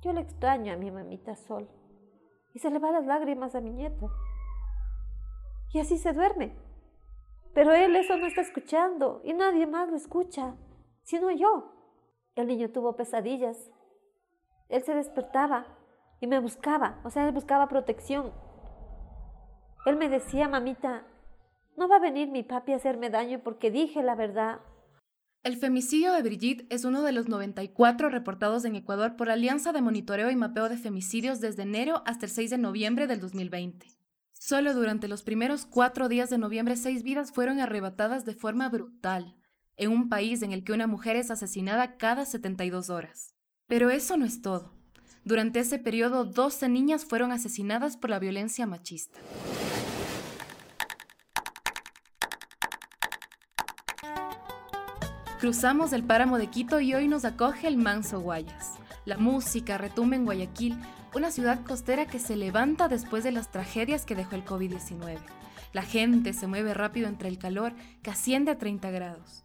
Yo 0.02 0.12
le 0.12 0.20
extraño 0.20 0.74
a 0.74 0.76
mi 0.76 0.90
mamita 0.90 1.34
Sol 1.36 1.68
y 2.52 2.58
se 2.58 2.70
le 2.70 2.78
van 2.78 2.92
las 2.92 3.06
lágrimas 3.06 3.54
a 3.54 3.62
mi 3.62 3.70
nieto. 3.70 4.10
Y 5.72 5.80
así 5.80 5.96
se 5.96 6.12
duerme. 6.12 6.54
Pero 7.54 7.72
él 7.72 7.96
eso 7.96 8.18
no 8.18 8.26
está 8.26 8.42
escuchando 8.42 9.22
y 9.24 9.32
nadie 9.32 9.66
más 9.66 9.88
lo 9.88 9.96
escucha, 9.96 10.54
sino 11.02 11.30
yo. 11.30 11.72
El 12.34 12.46
niño 12.46 12.70
tuvo 12.70 12.94
pesadillas. 12.94 13.72
Él 14.68 14.82
se 14.82 14.94
despertaba 14.94 15.66
y 16.20 16.26
me 16.26 16.40
buscaba, 16.40 17.00
o 17.04 17.10
sea, 17.10 17.26
él 17.26 17.32
buscaba 17.32 17.68
protección. 17.68 18.34
Él 19.86 19.96
me 19.96 20.10
decía, 20.10 20.46
mamita, 20.46 21.06
no 21.78 21.88
va 21.88 21.96
a 21.96 22.00
venir 22.00 22.28
mi 22.28 22.42
papi 22.42 22.74
a 22.74 22.76
hacerme 22.76 23.08
daño 23.08 23.40
porque 23.42 23.70
dije 23.70 24.02
la 24.02 24.14
verdad. 24.14 24.60
El 25.46 25.56
femicidio 25.56 26.12
de 26.12 26.22
Brigitte 26.22 26.66
es 26.70 26.84
uno 26.84 27.02
de 27.02 27.12
los 27.12 27.28
94 27.28 28.08
reportados 28.08 28.64
en 28.64 28.74
Ecuador 28.74 29.14
por 29.14 29.30
Alianza 29.30 29.72
de 29.72 29.80
Monitoreo 29.80 30.28
y 30.28 30.34
Mapeo 30.34 30.68
de 30.68 30.76
Femicidios 30.76 31.38
desde 31.38 31.62
enero 31.62 32.02
hasta 32.04 32.26
el 32.26 32.32
6 32.32 32.50
de 32.50 32.58
noviembre 32.58 33.06
del 33.06 33.20
2020. 33.20 33.86
Solo 34.32 34.74
durante 34.74 35.06
los 35.06 35.22
primeros 35.22 35.64
cuatro 35.64 36.08
días 36.08 36.30
de 36.30 36.38
noviembre, 36.38 36.74
seis 36.74 37.04
vidas 37.04 37.30
fueron 37.30 37.60
arrebatadas 37.60 38.24
de 38.24 38.34
forma 38.34 38.68
brutal, 38.70 39.36
en 39.76 39.92
un 39.92 40.08
país 40.08 40.42
en 40.42 40.50
el 40.50 40.64
que 40.64 40.72
una 40.72 40.88
mujer 40.88 41.14
es 41.14 41.30
asesinada 41.30 41.96
cada 41.96 42.24
72 42.24 42.90
horas. 42.90 43.36
Pero 43.68 43.90
eso 43.90 44.16
no 44.16 44.24
es 44.24 44.42
todo. 44.42 44.72
Durante 45.22 45.60
ese 45.60 45.78
periodo, 45.78 46.24
12 46.24 46.68
niñas 46.68 47.04
fueron 47.04 47.30
asesinadas 47.30 47.96
por 47.96 48.10
la 48.10 48.18
violencia 48.18 48.66
machista. 48.66 49.20
Cruzamos 55.38 55.92
el 55.92 56.02
páramo 56.02 56.38
de 56.38 56.46
Quito 56.46 56.80
y 56.80 56.94
hoy 56.94 57.08
nos 57.08 57.26
acoge 57.26 57.68
el 57.68 57.76
Manso 57.76 58.20
Guayas. 58.20 58.76
La 59.04 59.18
música 59.18 59.76
retumba 59.76 60.16
en 60.16 60.24
Guayaquil, 60.24 60.78
una 61.14 61.30
ciudad 61.30 61.62
costera 61.62 62.06
que 62.06 62.18
se 62.18 62.36
levanta 62.36 62.88
después 62.88 63.22
de 63.22 63.32
las 63.32 63.50
tragedias 63.50 64.06
que 64.06 64.14
dejó 64.14 64.34
el 64.34 64.46
COVID-19. 64.46 65.18
La 65.74 65.82
gente 65.82 66.32
se 66.32 66.46
mueve 66.46 66.72
rápido 66.72 67.06
entre 67.06 67.28
el 67.28 67.38
calor 67.38 67.74
que 68.02 68.10
asciende 68.10 68.50
a 68.50 68.56
30 68.56 68.90
grados. 68.90 69.44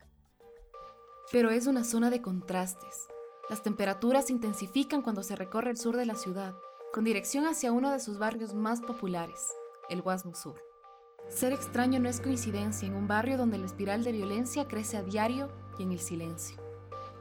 Pero 1.30 1.50
es 1.50 1.68
una 1.68 1.84
zona 1.84 2.10
de 2.10 2.22
contrastes. 2.22 3.08
Las 3.50 3.62
temperaturas 3.62 4.28
se 4.28 4.34
intensifican 4.34 5.02
cuando 5.02 5.24
se 5.24 5.36
recorre 5.36 5.72
el 5.72 5.78
sur 5.78 5.98
de 5.98 6.06
la 6.06 6.16
ciudad, 6.16 6.54
con 6.94 7.04
dirección 7.04 7.46
hacia 7.46 7.74
uno 7.74 7.92
de 7.92 8.00
sus 8.00 8.18
barrios 8.18 8.54
más 8.54 8.80
populares, 8.80 9.46
el 9.90 10.02
Guasmo 10.02 10.36
Sur. 10.36 10.56
Ser 11.28 11.54
extraño 11.54 12.00
no 12.00 12.10
es 12.10 12.22
coincidencia 12.22 12.88
en 12.88 12.96
un 12.96 13.08
barrio 13.08 13.38
donde 13.38 13.58
la 13.58 13.66
espiral 13.66 14.04
de 14.04 14.12
violencia 14.12 14.68
crece 14.68 14.98
a 14.98 15.04
diario 15.04 15.50
en 15.82 15.92
el 15.92 16.00
silencio. 16.00 16.58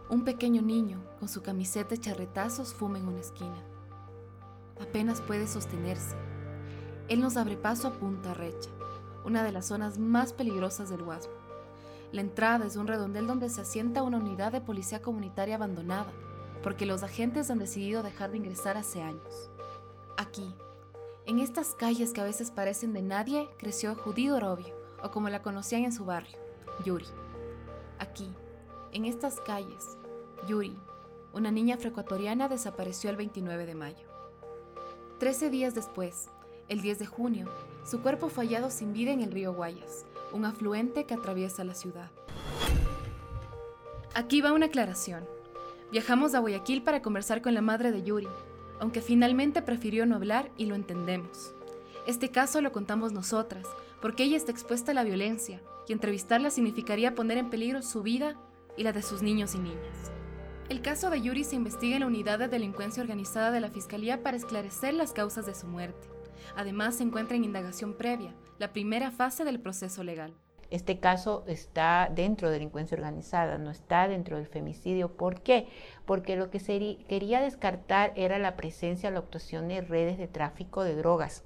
Un 0.09 0.25
pequeño 0.25 0.63
niño, 0.63 1.03
con 1.19 1.29
su 1.29 1.43
camiseta 1.43 1.91
de 1.91 1.99
charretazos, 1.99 2.75
fuma 2.75 2.99
en 2.99 3.09
una 3.09 3.21
esquina. 3.21 3.65
apenas 4.81 5.21
puede 5.21 5.47
sostenerse. 5.47 6.17
Él 7.09 7.21
nos 7.21 7.37
abre 7.37 7.57
paso 7.57 7.89
a 7.89 7.93
Punta 7.93 8.35
Recha, 8.35 8.71
una 9.25 9.43
de 9.45 9.53
las 9.53 9.67
zonas 9.67 9.99
más 9.99 10.33
peligrosas 10.33 10.89
del 10.89 11.03
Guasmo. 11.03 11.35
La 12.13 12.23
entrada 12.23 12.67
es 12.67 12.77
un 12.77 12.87
redondel 12.87 13.27
donde 13.27 13.49
se 13.51 13.61
asienta 13.61 14.03
una 14.03 14.19
unidad 14.19 14.53
de 14.53 14.61
policía 14.61 15.03
comunitaria 15.03 15.57
abandonada, 15.57 16.11
porque 16.63 16.87
los 16.87 17.03
agentes 17.03 17.51
han 17.51 17.59
decidido 17.59 18.03
dejar 18.03 18.31
de 18.31 18.39
ingresar 18.39 18.77
hace 18.77 19.03
años. 19.03 19.51
Aquí, 20.17 20.55
en 21.27 21.39
estas 21.39 21.75
calles 21.75 22.13
que 22.13 22.21
a 22.21 22.25
veces 22.25 22.51
parecen 22.51 22.93
de 22.93 23.03
nadie, 23.03 23.49
creció 23.59 23.95
Judith 23.95 24.33
Orobio, 24.33 24.75
o 25.03 25.11
como 25.11 25.29
la 25.29 25.43
conocían 25.43 25.85
en 25.85 25.93
su 25.93 26.05
barrio, 26.05 26.37
Yuri. 26.85 27.07
Aquí, 27.99 28.29
en 28.93 29.05
estas 29.05 29.41
calles, 29.41 29.97
Yuri, 30.49 30.77
una 31.33 31.51
niña 31.51 31.77
afroecuatoriana, 31.77 32.49
desapareció 32.49 33.11
el 33.11 33.17
29 33.17 33.67
de 33.67 33.75
mayo. 33.75 34.09
Trece 35.19 35.51
días 35.51 35.75
después, 35.75 36.29
el 36.69 36.81
10 36.81 36.99
de 37.01 37.07
junio, 37.07 37.49
su 37.85 38.01
cuerpo 38.01 38.29
fue 38.29 38.47
hallado 38.47 38.71
sin 38.71 38.93
vida 38.93 39.13
en 39.13 39.21
el 39.21 39.33
río 39.33 39.53
Guayas, 39.53 40.07
un 40.33 40.45
afluente 40.45 41.05
que 41.05 41.15
atraviesa 41.15 41.65
la 41.65 41.75
ciudad. 41.75 42.11
Aquí 44.15 44.41
va 44.41 44.53
una 44.53 44.67
aclaración. 44.67 45.25
Viajamos 45.93 46.35
a 46.35 46.41
Guayaquil 46.41 46.83
para 46.83 47.03
conversar 47.03 47.43
con 47.43 47.55
la 47.55 47.61
madre 47.61 47.93
de 47.93 48.03
Yuri, 48.03 48.29
aunque 48.81 49.03
finalmente 49.03 49.63
prefirió 49.63 50.07
no 50.07 50.17
hablar 50.17 50.51
y 50.57 50.67
lo 50.67 50.75
entendemos. 50.75 51.55
Este 52.07 52.31
caso 52.31 52.61
lo 52.61 52.73
contamos 52.73 53.13
nosotras, 53.13 53.67
porque 54.01 54.25
ella 54.25 54.37
está 54.37 54.51
expuesta 54.51 54.93
a 54.93 54.95
la 54.95 55.05
violencia, 55.05 55.61
y 55.87 55.93
entrevistarla 55.93 56.51
significaría 56.51 57.15
poner 57.15 57.39
en 57.39 57.51
peligro 57.51 57.83
su 57.83 58.03
vida 58.03 58.37
y 58.81 58.83
la 58.83 58.93
de 58.93 59.03
sus 59.03 59.21
niños 59.21 59.55
y 59.55 59.59
niñas. 59.59 60.11
El 60.71 60.81
caso 60.81 61.11
de 61.11 61.21
Yuri 61.21 61.45
se 61.45 61.55
investiga 61.55 61.97
en 61.97 62.01
la 62.01 62.07
unidad 62.07 62.39
de 62.39 62.49
delincuencia 62.49 63.03
organizada 63.03 63.51
de 63.51 63.61
la 63.61 63.69
Fiscalía 63.69 64.23
para 64.23 64.39
esclarecer 64.39 64.95
las 64.95 65.13
causas 65.13 65.45
de 65.45 65.55
su 65.55 65.67
muerte. 65.67 66.09
Además, 66.57 66.95
se 66.95 67.03
encuentra 67.03 67.37
en 67.37 67.45
indagación 67.45 67.93
previa, 67.99 68.35
la 68.59 68.73
primera 68.73 69.11
fase 69.11 69.45
del 69.45 69.61
proceso 69.61 70.03
legal. 70.03 70.33
Este 70.71 70.99
caso 70.99 71.45
está 71.47 72.11
dentro 72.15 72.49
de 72.49 72.55
delincuencia 72.55 72.97
organizada, 72.97 73.59
no 73.59 73.71
está 73.71 74.09
dentro 74.09 74.39
del 74.39 74.47
femicidio. 74.47 75.15
¿Por 75.15 75.43
qué? 75.43 75.69
Porque 76.07 76.37
lo 76.37 76.49
que 76.49 76.59
se 76.59 77.05
quería 77.07 77.43
descartar 77.43 78.15
era 78.17 78.39
la 78.39 78.57
presencia, 78.57 79.11
la 79.11 79.19
actuación 79.19 79.69
de 79.69 79.83
redes 79.83 80.17
de 80.17 80.27
tráfico 80.27 80.85
de 80.85 80.97
drogas, 80.97 81.45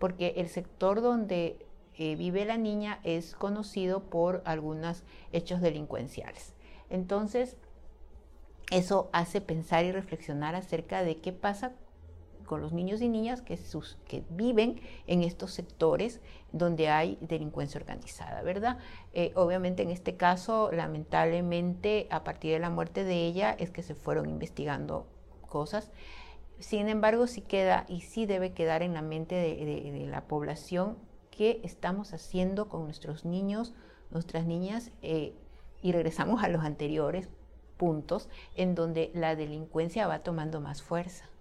porque 0.00 0.34
el 0.36 0.48
sector 0.48 1.00
donde 1.00 1.64
eh, 1.96 2.16
vive 2.16 2.44
la 2.44 2.56
niña 2.56 2.98
es 3.04 3.36
conocido 3.36 4.02
por 4.02 4.42
algunos 4.46 5.04
hechos 5.30 5.60
delincuenciales. 5.60 6.51
Entonces, 6.92 7.56
eso 8.70 9.08
hace 9.14 9.40
pensar 9.40 9.86
y 9.86 9.92
reflexionar 9.92 10.54
acerca 10.54 11.02
de 11.02 11.16
qué 11.16 11.32
pasa 11.32 11.72
con 12.44 12.60
los 12.60 12.74
niños 12.74 13.00
y 13.00 13.08
niñas 13.08 13.40
que, 13.40 13.58
viven 14.28 14.78
en 15.06 15.22
estos 15.22 15.52
sectores 15.52 16.20
donde 16.52 16.90
hay 16.90 17.16
delincuencia 17.22 17.80
organizada, 17.80 18.42
¿verdad? 18.42 18.76
Eh, 19.14 19.32
obviamente 19.36 19.82
en 19.82 19.88
este 19.88 20.16
caso, 20.16 20.70
lamentablemente, 20.70 22.08
a 22.10 22.24
partir 22.24 22.52
de 22.52 22.58
la 22.58 22.68
muerte 22.68 23.04
de 23.04 23.26
ella 23.26 23.56
es 23.58 23.70
que 23.70 23.82
se 23.82 23.94
fueron 23.94 24.28
investigando 24.28 25.06
cosas. 25.48 25.90
Sin 26.58 26.90
embargo, 26.90 27.26
sí 27.26 27.40
queda 27.40 27.86
y 27.88 28.02
sí 28.02 28.26
debe 28.26 28.52
quedar 28.52 28.82
en 28.82 28.92
la 28.92 29.02
mente 29.02 29.34
de, 29.34 30.06
la 30.08 30.24
población 30.26 30.98
qué 31.30 31.58
estamos 31.64 32.12
haciendo 32.12 32.68
con 32.68 32.84
nuestros 32.84 33.24
niños, 33.24 33.72
nuestras 34.10 34.44
niñas, 34.44 34.90
eh, 35.00 35.32
y 35.82 35.92
regresamos 35.92 36.42
a 36.42 36.48
los 36.48 36.64
anteriores 36.64 37.28
puntos 37.76 38.28
en 38.54 38.74
donde 38.74 39.10
la 39.14 39.36
delincuencia 39.36 40.06
va 40.06 40.20
tomando 40.20 40.60
más 40.60 40.82
fuerza 40.82 41.32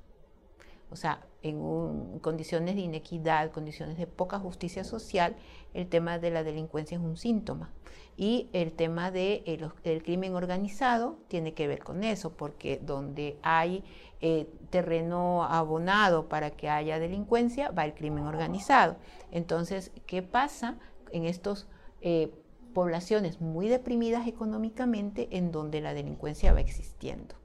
o 0.92 0.98
sea, 0.98 1.22
en 1.42 2.20
condiciones 2.20 2.76
de 2.76 2.82
inequidad, 2.82 3.52
condiciones 3.52 3.98
de 3.98 4.08
poca 4.08 4.40
justicia 4.40 4.84
social, 4.84 5.38
el 5.74 5.88
tema 5.88 6.20
de 6.20 6.32
la 6.32 6.44
delincuencia 6.44 6.98
es 6.98 7.04
un 7.04 7.16
síntoma. 7.16 7.72
Y 8.18 8.50
el 8.52 8.74
tema 8.74 9.10
del 9.10 9.72
de, 9.84 10.02
crimen 10.04 10.36
organizado 10.36 11.18
tiene 11.30 11.54
que 11.54 11.68
ver 11.68 11.82
con 11.82 12.04
eso, 12.04 12.34
porque 12.34 12.80
donde 12.84 13.38
hay 13.42 13.86
eh, 14.20 14.50
terreno 14.70 15.46
abonado 15.46 16.28
para 16.28 16.52
que 16.52 16.70
haya 16.70 17.00
delincuencia, 17.00 17.72
va 17.72 17.86
el 17.86 17.94
crimen 17.94 18.26
organizado. 18.26 18.98
Entonces, 19.32 19.92
¿qué 20.06 20.22
pasa 20.22 20.78
en 21.12 21.24
estas 21.24 21.68
eh, 22.02 22.34
poblaciones 22.72 23.42
muy 23.42 23.68
deprimidas 23.68 24.28
económicamente 24.28 25.28
en 25.32 25.52
donde 25.52 25.82
la 25.82 25.94
delincuencia 25.94 26.54
va 26.54 26.62
existiendo? 26.62 27.36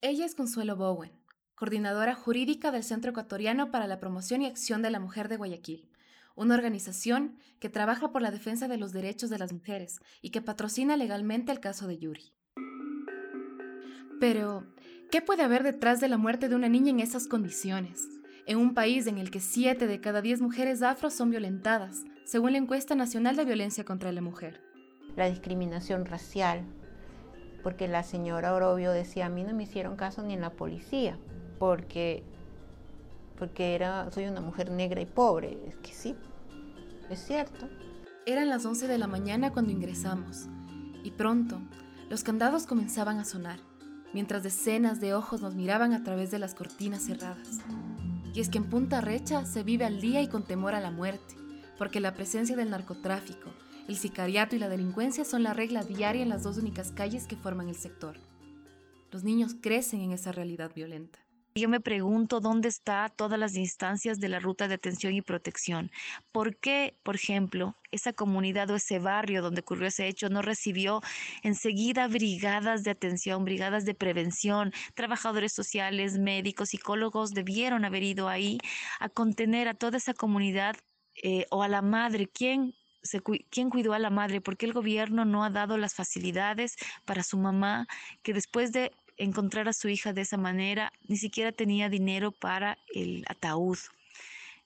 Ella 0.00 0.26
es 0.26 0.34
Consuelo 0.34 0.76
Bowen 0.76 1.22
coordinadora 1.62 2.16
jurídica 2.16 2.72
del 2.72 2.82
Centro 2.82 3.12
Ecuatoriano 3.12 3.70
para 3.70 3.86
la 3.86 4.00
Promoción 4.00 4.42
y 4.42 4.46
Acción 4.46 4.82
de 4.82 4.90
la 4.90 4.98
Mujer 4.98 5.28
de 5.28 5.36
Guayaquil, 5.36 5.88
una 6.34 6.56
organización 6.56 7.36
que 7.60 7.68
trabaja 7.68 8.10
por 8.10 8.20
la 8.20 8.32
defensa 8.32 8.66
de 8.66 8.78
los 8.78 8.92
derechos 8.92 9.30
de 9.30 9.38
las 9.38 9.52
mujeres 9.52 10.00
y 10.22 10.30
que 10.30 10.42
patrocina 10.42 10.96
legalmente 10.96 11.52
el 11.52 11.60
caso 11.60 11.86
de 11.86 11.98
Yuri. 11.98 12.34
Pero, 14.18 14.66
¿qué 15.12 15.22
puede 15.22 15.44
haber 15.44 15.62
detrás 15.62 16.00
de 16.00 16.08
la 16.08 16.18
muerte 16.18 16.48
de 16.48 16.56
una 16.56 16.68
niña 16.68 16.90
en 16.90 16.98
esas 16.98 17.28
condiciones? 17.28 18.08
En 18.46 18.58
un 18.58 18.74
país 18.74 19.06
en 19.06 19.18
el 19.18 19.30
que 19.30 19.38
7 19.38 19.86
de 19.86 20.00
cada 20.00 20.20
10 20.20 20.40
mujeres 20.40 20.82
afro 20.82 21.10
son 21.10 21.30
violentadas, 21.30 22.02
según 22.24 22.50
la 22.50 22.58
encuesta 22.58 22.96
nacional 22.96 23.36
de 23.36 23.44
violencia 23.44 23.84
contra 23.84 24.10
la 24.10 24.20
mujer. 24.20 24.71
La 25.16 25.28
discriminación 25.28 26.06
racial, 26.06 26.62
porque 27.62 27.88
la 27.88 28.02
señora 28.02 28.54
Orobio 28.54 28.92
decía, 28.92 29.26
a 29.26 29.28
mí 29.28 29.44
no 29.44 29.54
me 29.54 29.64
hicieron 29.64 29.96
caso 29.96 30.22
ni 30.22 30.34
en 30.34 30.40
la 30.40 30.50
policía 30.50 31.16
porque, 31.58 32.24
porque 33.38 33.76
era, 33.76 34.10
soy 34.10 34.24
una 34.26 34.40
mujer 34.40 34.70
negra 34.72 35.00
y 35.00 35.06
pobre. 35.06 35.58
Es 35.68 35.76
que 35.76 35.92
sí, 35.92 36.16
es 37.08 37.20
cierto. 37.24 37.68
Eran 38.26 38.48
las 38.48 38.66
11 38.66 38.88
de 38.88 38.98
la 38.98 39.06
mañana 39.06 39.52
cuando 39.52 39.70
ingresamos 39.70 40.48
y 41.04 41.12
pronto 41.12 41.60
los 42.10 42.24
candados 42.24 42.66
comenzaban 42.66 43.18
a 43.18 43.24
sonar, 43.24 43.60
mientras 44.12 44.42
decenas 44.42 45.00
de 45.00 45.14
ojos 45.14 45.40
nos 45.40 45.54
miraban 45.54 45.92
a 45.92 46.02
través 46.02 46.30
de 46.30 46.38
las 46.38 46.54
cortinas 46.54 47.02
cerradas. 47.04 47.60
Y 48.34 48.40
es 48.40 48.48
que 48.48 48.58
en 48.58 48.64
Punta 48.64 49.00
Recha 49.00 49.44
se 49.44 49.62
vive 49.62 49.84
al 49.84 50.00
día 50.00 50.20
y 50.20 50.28
con 50.28 50.42
temor 50.42 50.74
a 50.74 50.80
la 50.80 50.90
muerte, 50.90 51.36
porque 51.78 52.00
la 52.00 52.14
presencia 52.14 52.56
del 52.56 52.70
narcotráfico, 52.70 53.50
el 53.92 53.98
sicariato 53.98 54.56
y 54.56 54.58
la 54.58 54.70
delincuencia 54.70 55.22
son 55.24 55.42
la 55.42 55.52
regla 55.52 55.84
diaria 55.84 56.22
en 56.22 56.30
las 56.30 56.42
dos 56.42 56.56
únicas 56.56 56.92
calles 56.92 57.26
que 57.26 57.36
forman 57.36 57.68
el 57.68 57.74
sector. 57.74 58.16
Los 59.10 59.22
niños 59.22 59.54
crecen 59.60 60.00
en 60.00 60.12
esa 60.12 60.32
realidad 60.32 60.72
violenta. 60.74 61.18
Yo 61.54 61.68
me 61.68 61.80
pregunto 61.80 62.40
dónde 62.40 62.70
están 62.70 63.12
todas 63.14 63.38
las 63.38 63.54
instancias 63.54 64.18
de 64.18 64.30
la 64.30 64.40
ruta 64.40 64.66
de 64.66 64.74
atención 64.76 65.12
y 65.12 65.20
protección. 65.20 65.90
¿Por 66.32 66.56
qué, 66.56 66.96
por 67.02 67.16
ejemplo, 67.16 67.76
esa 67.90 68.14
comunidad 68.14 68.70
o 68.70 68.76
ese 68.76 68.98
barrio 68.98 69.42
donde 69.42 69.60
ocurrió 69.60 69.88
ese 69.88 70.08
hecho 70.08 70.30
no 70.30 70.40
recibió 70.40 71.02
enseguida 71.42 72.08
brigadas 72.08 72.84
de 72.84 72.92
atención, 72.92 73.44
brigadas 73.44 73.84
de 73.84 73.92
prevención? 73.94 74.72
Trabajadores 74.94 75.52
sociales, 75.52 76.18
médicos, 76.18 76.70
psicólogos 76.70 77.32
debieron 77.32 77.84
haber 77.84 78.04
ido 78.04 78.30
ahí 78.30 78.56
a 78.98 79.10
contener 79.10 79.68
a 79.68 79.74
toda 79.74 79.98
esa 79.98 80.14
comunidad 80.14 80.76
eh, 81.22 81.44
o 81.50 81.62
a 81.62 81.68
la 81.68 81.82
madre. 81.82 82.30
¿Quién 83.02 83.44
¿quién 83.50 83.70
cuidó 83.70 83.94
a 83.94 83.98
la 83.98 84.10
madre? 84.10 84.40
¿Por 84.40 84.56
qué 84.56 84.66
el 84.66 84.72
gobierno 84.72 85.24
no 85.24 85.44
ha 85.44 85.50
dado 85.50 85.76
las 85.76 85.94
facilidades 85.94 86.76
para 87.04 87.22
su 87.22 87.36
mamá 87.38 87.86
que 88.22 88.32
después 88.32 88.72
de 88.72 88.92
encontrar 89.16 89.68
a 89.68 89.72
su 89.72 89.88
hija 89.88 90.12
de 90.12 90.22
esa 90.22 90.36
manera, 90.36 90.92
ni 91.06 91.16
siquiera 91.16 91.52
tenía 91.52 91.88
dinero 91.88 92.32
para 92.32 92.78
el 92.94 93.24
ataúd. 93.28 93.78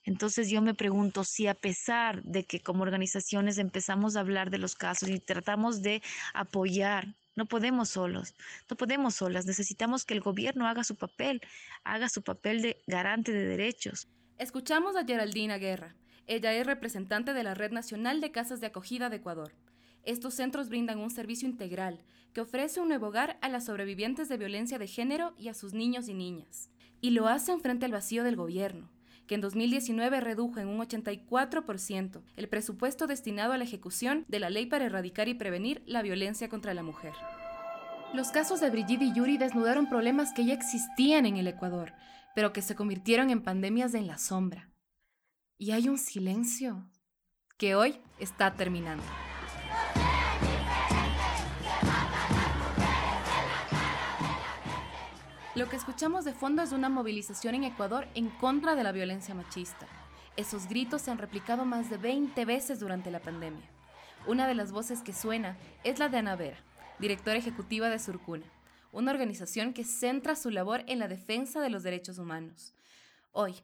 Entonces 0.03 0.49
yo 0.49 0.61
me 0.61 0.73
pregunto 0.73 1.23
si 1.23 1.47
a 1.47 1.53
pesar 1.53 2.23
de 2.23 2.45
que 2.45 2.61
como 2.61 2.83
organizaciones 2.83 3.57
empezamos 3.57 4.15
a 4.15 4.21
hablar 4.21 4.49
de 4.49 4.57
los 4.57 4.75
casos 4.75 5.09
y 5.09 5.19
tratamos 5.19 5.81
de 5.81 6.01
apoyar, 6.33 7.13
no 7.35 7.45
podemos 7.45 7.89
solos, 7.89 8.33
no 8.69 8.77
podemos 8.77 9.15
solas, 9.15 9.45
necesitamos 9.45 10.05
que 10.05 10.13
el 10.13 10.21
gobierno 10.21 10.65
haga 10.65 10.83
su 10.83 10.95
papel, 10.95 11.41
haga 11.83 12.09
su 12.09 12.23
papel 12.23 12.61
de 12.61 12.81
garante 12.87 13.33
de 13.33 13.45
derechos. 13.45 14.07
Escuchamos 14.37 14.95
a 14.95 15.05
Geraldina 15.05 15.57
Guerra. 15.57 15.93
Ella 16.27 16.53
es 16.53 16.67
representante 16.67 17.33
de 17.33 17.43
la 17.43 17.53
Red 17.53 17.71
Nacional 17.71 18.19
de 18.19 18.31
Casas 18.31 18.59
de 18.59 18.67
Acogida 18.67 19.09
de 19.09 19.15
Ecuador. 19.15 19.53
Estos 20.03 20.33
centros 20.33 20.67
brindan 20.67 20.99
un 20.99 21.09
servicio 21.09 21.47
integral 21.47 22.01
que 22.33 22.41
ofrece 22.41 22.81
un 22.81 22.89
nuevo 22.89 23.07
hogar 23.07 23.37
a 23.41 23.47
las 23.47 23.65
sobrevivientes 23.65 24.27
de 24.27 24.37
violencia 24.37 24.77
de 24.77 24.87
género 24.87 25.33
y 25.37 25.47
a 25.47 25.53
sus 25.53 25.73
niños 25.73 26.09
y 26.09 26.13
niñas. 26.13 26.69
Y 26.99 27.11
lo 27.11 27.29
hacen 27.29 27.61
frente 27.61 27.85
al 27.85 27.93
vacío 27.93 28.25
del 28.25 28.35
gobierno, 28.35 28.89
que 29.25 29.35
en 29.35 29.41
2019 29.41 30.19
redujo 30.19 30.59
en 30.59 30.67
un 30.67 30.79
84% 30.79 32.21
el 32.35 32.49
presupuesto 32.49 33.07
destinado 33.07 33.53
a 33.53 33.57
la 33.57 33.63
ejecución 33.63 34.25
de 34.27 34.39
la 34.39 34.49
ley 34.49 34.65
para 34.65 34.85
erradicar 34.85 35.29
y 35.29 35.33
prevenir 35.33 35.81
la 35.85 36.01
violencia 36.01 36.49
contra 36.49 36.73
la 36.73 36.83
mujer. 36.83 37.13
Los 38.13 38.31
casos 38.31 38.59
de 38.59 38.69
Brigitte 38.69 39.03
y 39.03 39.13
Yuri 39.13 39.37
desnudaron 39.37 39.87
problemas 39.87 40.33
que 40.33 40.45
ya 40.45 40.53
existían 40.53 41.25
en 41.25 41.37
el 41.37 41.47
Ecuador, 41.47 41.93
pero 42.35 42.51
que 42.51 42.61
se 42.61 42.75
convirtieron 42.75 43.29
en 43.29 43.43
pandemias 43.43 43.93
en 43.93 44.07
la 44.07 44.17
sombra. 44.17 44.69
Y 45.59 45.71
hay 45.71 45.89
un 45.89 45.97
silencio 45.97 46.85
que 47.57 47.73
hoy 47.73 47.99
está 48.19 48.53
terminando. 48.53 49.03
Lo 55.55 55.67
que 55.67 55.75
escuchamos 55.75 56.25
de 56.25 56.33
fondo 56.33 56.61
es 56.61 56.71
una 56.73 56.89
movilización 56.89 57.55
en 57.55 57.63
Ecuador 57.63 58.07
en 58.13 58.29
contra 58.29 58.75
de 58.75 58.83
la 58.83 58.91
violencia 58.91 59.33
machista. 59.33 59.87
Esos 60.35 60.67
gritos 60.67 61.01
se 61.01 61.09
han 61.09 61.17
replicado 61.17 61.65
más 61.65 61.89
de 61.89 61.97
20 61.97 62.45
veces 62.45 62.79
durante 62.79 63.09
la 63.09 63.19
pandemia. 63.19 63.67
Una 64.27 64.47
de 64.47 64.53
las 64.53 64.71
voces 64.71 65.01
que 65.01 65.13
suena 65.13 65.57
es 65.83 65.97
la 65.97 66.09
de 66.09 66.19
Ana 66.19 66.35
Vera, 66.35 66.59
directora 66.99 67.39
ejecutiva 67.39 67.89
de 67.89 67.97
Surcuna, 67.97 68.45
una 68.91 69.09
organización 69.09 69.73
que 69.73 69.83
centra 69.83 70.35
su 70.35 70.51
labor 70.51 70.83
en 70.85 70.99
la 70.99 71.07
defensa 71.07 71.61
de 71.61 71.71
los 71.71 71.81
derechos 71.81 72.19
humanos. 72.19 72.75
Hoy, 73.31 73.55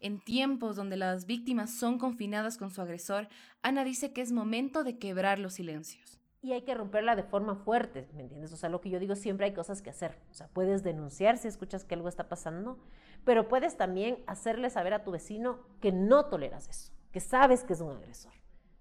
en 0.00 0.20
tiempos 0.20 0.76
donde 0.76 0.96
las 0.96 1.26
víctimas 1.26 1.74
son 1.74 1.98
confinadas 1.98 2.56
con 2.56 2.70
su 2.70 2.80
agresor, 2.80 3.28
Ana 3.62 3.84
dice 3.84 4.12
que 4.12 4.20
es 4.20 4.32
momento 4.32 4.84
de 4.84 4.98
quebrar 4.98 5.38
los 5.38 5.54
silencios 5.54 6.18
y 6.40 6.52
hay 6.52 6.62
que 6.62 6.74
romperla 6.74 7.16
de 7.16 7.24
forma 7.24 7.56
fuerte, 7.56 8.08
¿me 8.14 8.22
entiendes? 8.22 8.52
O 8.52 8.56
sea, 8.56 8.68
lo 8.68 8.80
que 8.80 8.90
yo 8.90 9.00
digo, 9.00 9.16
siempre 9.16 9.46
hay 9.46 9.54
cosas 9.54 9.82
que 9.82 9.90
hacer. 9.90 10.18
O 10.30 10.34
sea, 10.34 10.48
puedes 10.48 10.82
denunciar 10.84 11.36
si 11.36 11.48
escuchas 11.48 11.84
que 11.84 11.94
algo 11.94 12.08
está 12.08 12.28
pasando, 12.28 12.78
pero 13.24 13.48
puedes 13.48 13.76
también 13.76 14.22
hacerle 14.26 14.70
saber 14.70 14.94
a 14.94 15.02
tu 15.02 15.10
vecino 15.10 15.58
que 15.80 15.90
no 15.90 16.26
toleras 16.26 16.68
eso, 16.68 16.92
que 17.10 17.20
sabes 17.20 17.64
que 17.64 17.72
es 17.72 17.80
un 17.80 17.90
agresor, 17.90 18.32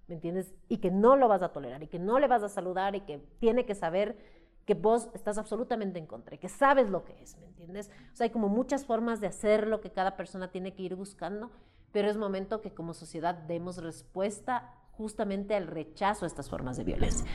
¿me 0.08 0.16
entiendes? 0.16 0.54
Y 0.70 0.78
que 0.78 0.92
no 0.92 1.16
lo 1.16 1.28
vas 1.28 1.42
a 1.42 1.52
tolerar 1.52 1.82
y 1.82 1.88
que 1.88 2.00
no 2.00 2.20
le 2.20 2.28
vas 2.28 2.44
a 2.44 2.50
saludar 2.50 2.96
y 2.96 3.02
que 3.02 3.18
tiene 3.40 3.66
que 3.66 3.76
saber 3.76 4.37
que 4.68 4.74
vos 4.74 5.08
estás 5.14 5.38
absolutamente 5.38 5.98
en 5.98 6.06
contra 6.06 6.36
y 6.36 6.40
que 6.40 6.50
sabes 6.50 6.90
lo 6.90 7.06
que 7.06 7.24
es, 7.24 7.38
¿me 7.38 7.46
entiendes? 7.46 7.90
O 8.12 8.16
sea, 8.18 8.26
hay 8.26 8.32
como 8.32 8.50
muchas 8.50 8.86
formas 8.86 9.22
de 9.22 9.28
hacerlo 9.28 9.80
que 9.80 9.92
cada 9.92 10.18
persona 10.18 10.52
tiene 10.52 10.76
que 10.76 10.84
ir 10.84 10.96
buscando, 10.96 11.52
pero 11.94 12.10
es 12.10 12.18
momento 12.18 12.60
que 12.62 12.74
como 12.74 12.94
sociedad 12.94 13.34
demos 13.34 13.78
respuesta 13.78 14.74
justamente 14.92 15.56
al 15.56 15.68
rechazo 15.68 16.26
a 16.26 16.28
estas 16.28 16.50
formas 16.50 16.76
de 16.76 16.84
violencia. 16.84 17.26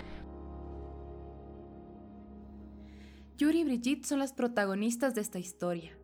Yuri 3.39 3.61
y 3.61 3.65
Brigitte 3.65 4.05
son 4.05 4.19
las 4.19 4.35
protagonistas 4.35 5.15
de 5.15 5.23
esta 5.23 5.39
historia, 5.39 5.97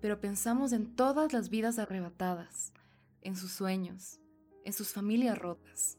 pero 0.00 0.18
pensamos 0.18 0.72
en 0.72 0.96
todas 0.96 1.34
las 1.34 1.50
vidas 1.50 1.78
arrebatadas, 1.78 2.72
en 3.20 3.36
sus 3.36 3.52
sueños, 3.52 4.18
en 4.64 4.72
sus 4.72 4.94
familias 4.94 5.38
rotas. 5.38 5.98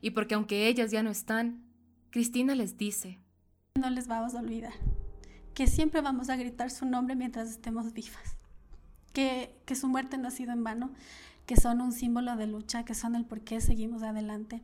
Y 0.00 0.10
porque 0.12 0.36
aunque 0.36 0.68
ellas 0.68 0.92
ya 0.92 1.02
no 1.02 1.10
están, 1.10 1.64
Cristina 2.10 2.54
les 2.54 2.76
dice, 2.76 3.18
no 3.74 3.90
les 3.90 4.06
vamos 4.06 4.34
a 4.34 4.40
olvidar, 4.40 4.74
que 5.54 5.66
siempre 5.66 6.00
vamos 6.00 6.28
a 6.28 6.36
gritar 6.36 6.70
su 6.70 6.86
nombre 6.86 7.16
mientras 7.16 7.48
estemos 7.48 7.92
vivas, 7.92 8.36
que, 9.12 9.56
que 9.64 9.74
su 9.74 9.88
muerte 9.88 10.18
no 10.18 10.28
ha 10.28 10.30
sido 10.30 10.52
en 10.52 10.62
vano, 10.62 10.90
que 11.46 11.56
son 11.56 11.80
un 11.80 11.92
símbolo 11.92 12.36
de 12.36 12.46
lucha, 12.46 12.84
que 12.84 12.94
son 12.94 13.14
el 13.14 13.24
por 13.24 13.40
qué 13.40 13.60
seguimos 13.60 14.02
adelante, 14.02 14.62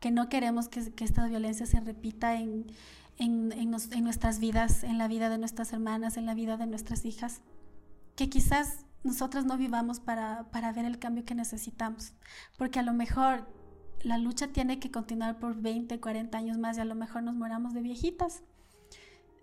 que 0.00 0.10
no 0.10 0.28
queremos 0.28 0.68
que, 0.68 0.92
esta 1.04 1.26
violencia 1.26 1.66
se 1.66 1.80
repita 1.80 2.36
en, 2.36 2.66
en, 3.18 3.70
nuestras 3.70 4.38
vidas, 4.38 4.84
en 4.84 4.98
la 4.98 5.08
vida 5.08 5.28
de 5.28 5.38
nuestras 5.38 5.72
hermanas, 5.72 6.16
en 6.16 6.26
la 6.26 6.34
vida 6.34 6.56
de 6.56 6.66
nuestras 6.66 7.04
hijas, 7.04 7.40
que 8.16 8.28
quizás 8.28 8.84
nosotras 9.02 9.44
no 9.46 9.56
vivamos 9.56 9.98
para, 9.98 10.44
para 10.50 10.72
ver 10.72 10.84
el 10.84 10.98
cambio 10.98 11.24
que 11.24 11.34
necesitamos, 11.34 12.12
porque 12.56 12.78
a 12.78 12.82
lo 12.82 12.92
mejor 12.92 13.48
la 14.02 14.18
lucha 14.18 14.48
tiene 14.48 14.78
que 14.78 14.90
continuar 14.90 15.38
por 15.38 15.56
20, 15.56 16.00
40 16.00 16.36
años 16.36 16.58
más 16.58 16.76
y 16.76 16.80
a 16.80 16.84
lo 16.84 16.94
mejor 16.94 17.22
nos 17.22 17.34
moramos 17.34 17.74
de 17.74 17.82
viejitas, 17.82 18.42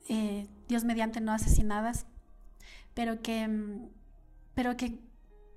eh, 0.08 0.48
Dios 0.68 0.84
mediante 0.84 1.22
no 1.22 1.32
asesinadas, 1.32 2.06
pero 2.94 3.22
que, 3.22 3.48
mm, 3.48 3.90
pero 4.56 4.76
que 4.76 5.00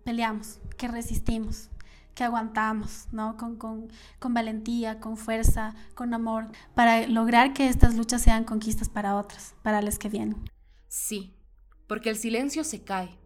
peleamos, 0.05 0.61
que 0.77 0.89
resistimos, 0.89 1.71
que 2.15 2.25
aguantamos, 2.25 3.09
¿no? 3.13 3.37
Con, 3.37 3.57
con, 3.57 3.89
con, 4.19 4.35
valentía, 4.35 5.01
con 5.01 5.17
fuerza, 5.17 5.75
con 5.95 6.13
amor, 6.13 6.49
para 6.75 7.07
lograr 7.07 7.55
que 7.55 7.69
estas 7.69 7.95
luchas 7.95 8.23
sean 8.23 8.45
conquistas 8.45 8.89
para 8.89 9.17
otras, 9.17 9.55
para 9.63 9.81
las 9.81 9.99
que 9.99 10.11
vienen. 10.11 10.45
Sí, 10.89 11.35
porque 11.89 12.11
el 12.11 12.17
silencio 12.17 12.65
se 12.65 12.85
cae. 12.85 13.19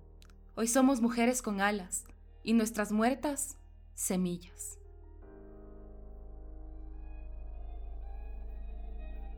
Hoy 0.54 0.68
somos 0.68 1.00
mujeres 1.00 1.42
con 1.42 1.60
alas 1.60 2.04
y 2.42 2.52
nuestras 2.52 2.92
muertas, 2.92 3.58
semillas. 3.94 4.78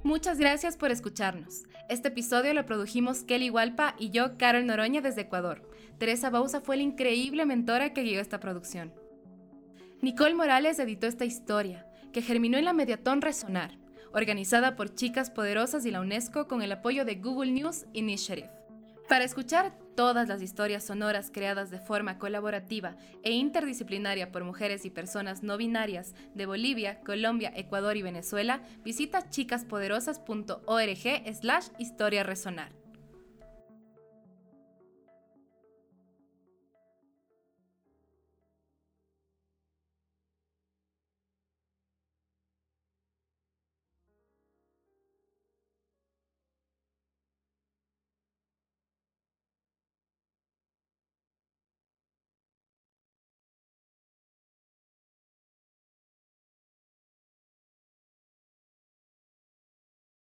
Muchas 0.09 0.39
gracias 0.39 0.79
por 0.79 0.91
escucharnos. 0.91 1.65
Este 1.91 2.09
episodio 2.09 2.55
lo 2.55 2.65
produjimos 2.65 3.25
Kelly 3.25 3.51
Hualpa 3.51 3.95
y 3.99 4.09
yo, 4.09 4.39
Carol 4.39 4.65
Noroña, 4.65 5.03
desde 5.03 5.21
Ecuador. 5.21 5.71
Teresa 5.99 6.31
Bausa 6.31 6.63
fue 6.63 6.79
la 6.79 6.83
increíble 6.83 7.45
mentora 7.45 7.93
que 7.93 8.05
guió 8.05 8.19
esta 8.19 8.41
producción. 8.41 8.95
Nicole 10.01 10.33
Morales 10.33 10.79
editó 10.79 11.07
esta 11.07 11.27
historia, 11.27 11.87
que 12.11 12.23
germinó 12.23 12.57
en 12.57 12.65
la 12.65 12.73
Mediatón 12.73 13.21
Resonar, 13.21 13.77
organizada 14.15 14.77
por 14.77 14.95
Chicas 14.95 15.31
Poderosas 15.31 15.85
y 15.85 15.91
la 15.91 16.01
UNESCO 16.01 16.49
con 16.49 16.63
el 16.63 16.73
apoyo 16.73 17.05
de 17.05 17.17
Google 17.17 17.53
News 17.53 17.85
Initiative. 17.93 18.58
Para 19.09 19.25
escuchar 19.25 19.73
todas 19.97 20.29
las 20.29 20.43
historias 20.43 20.85
sonoras 20.85 21.31
creadas 21.33 21.71
de 21.71 21.79
forma 21.79 22.19
colaborativa 22.19 22.95
e 23.23 23.33
interdisciplinaria 23.33 24.31
por 24.31 24.45
mujeres 24.45 24.85
y 24.85 24.91
personas 24.91 25.43
no 25.43 25.57
binarias 25.57 26.15
de 26.35 26.45
Bolivia, 26.45 27.01
Colombia, 27.01 27.51
Ecuador 27.57 27.97
y 27.97 28.03
Venezuela, 28.03 28.61
visita 28.85 29.31
chicaspoderosas.org 29.31 31.35
slash 31.35 31.69
historia 31.79 32.23
resonar. 32.23 32.78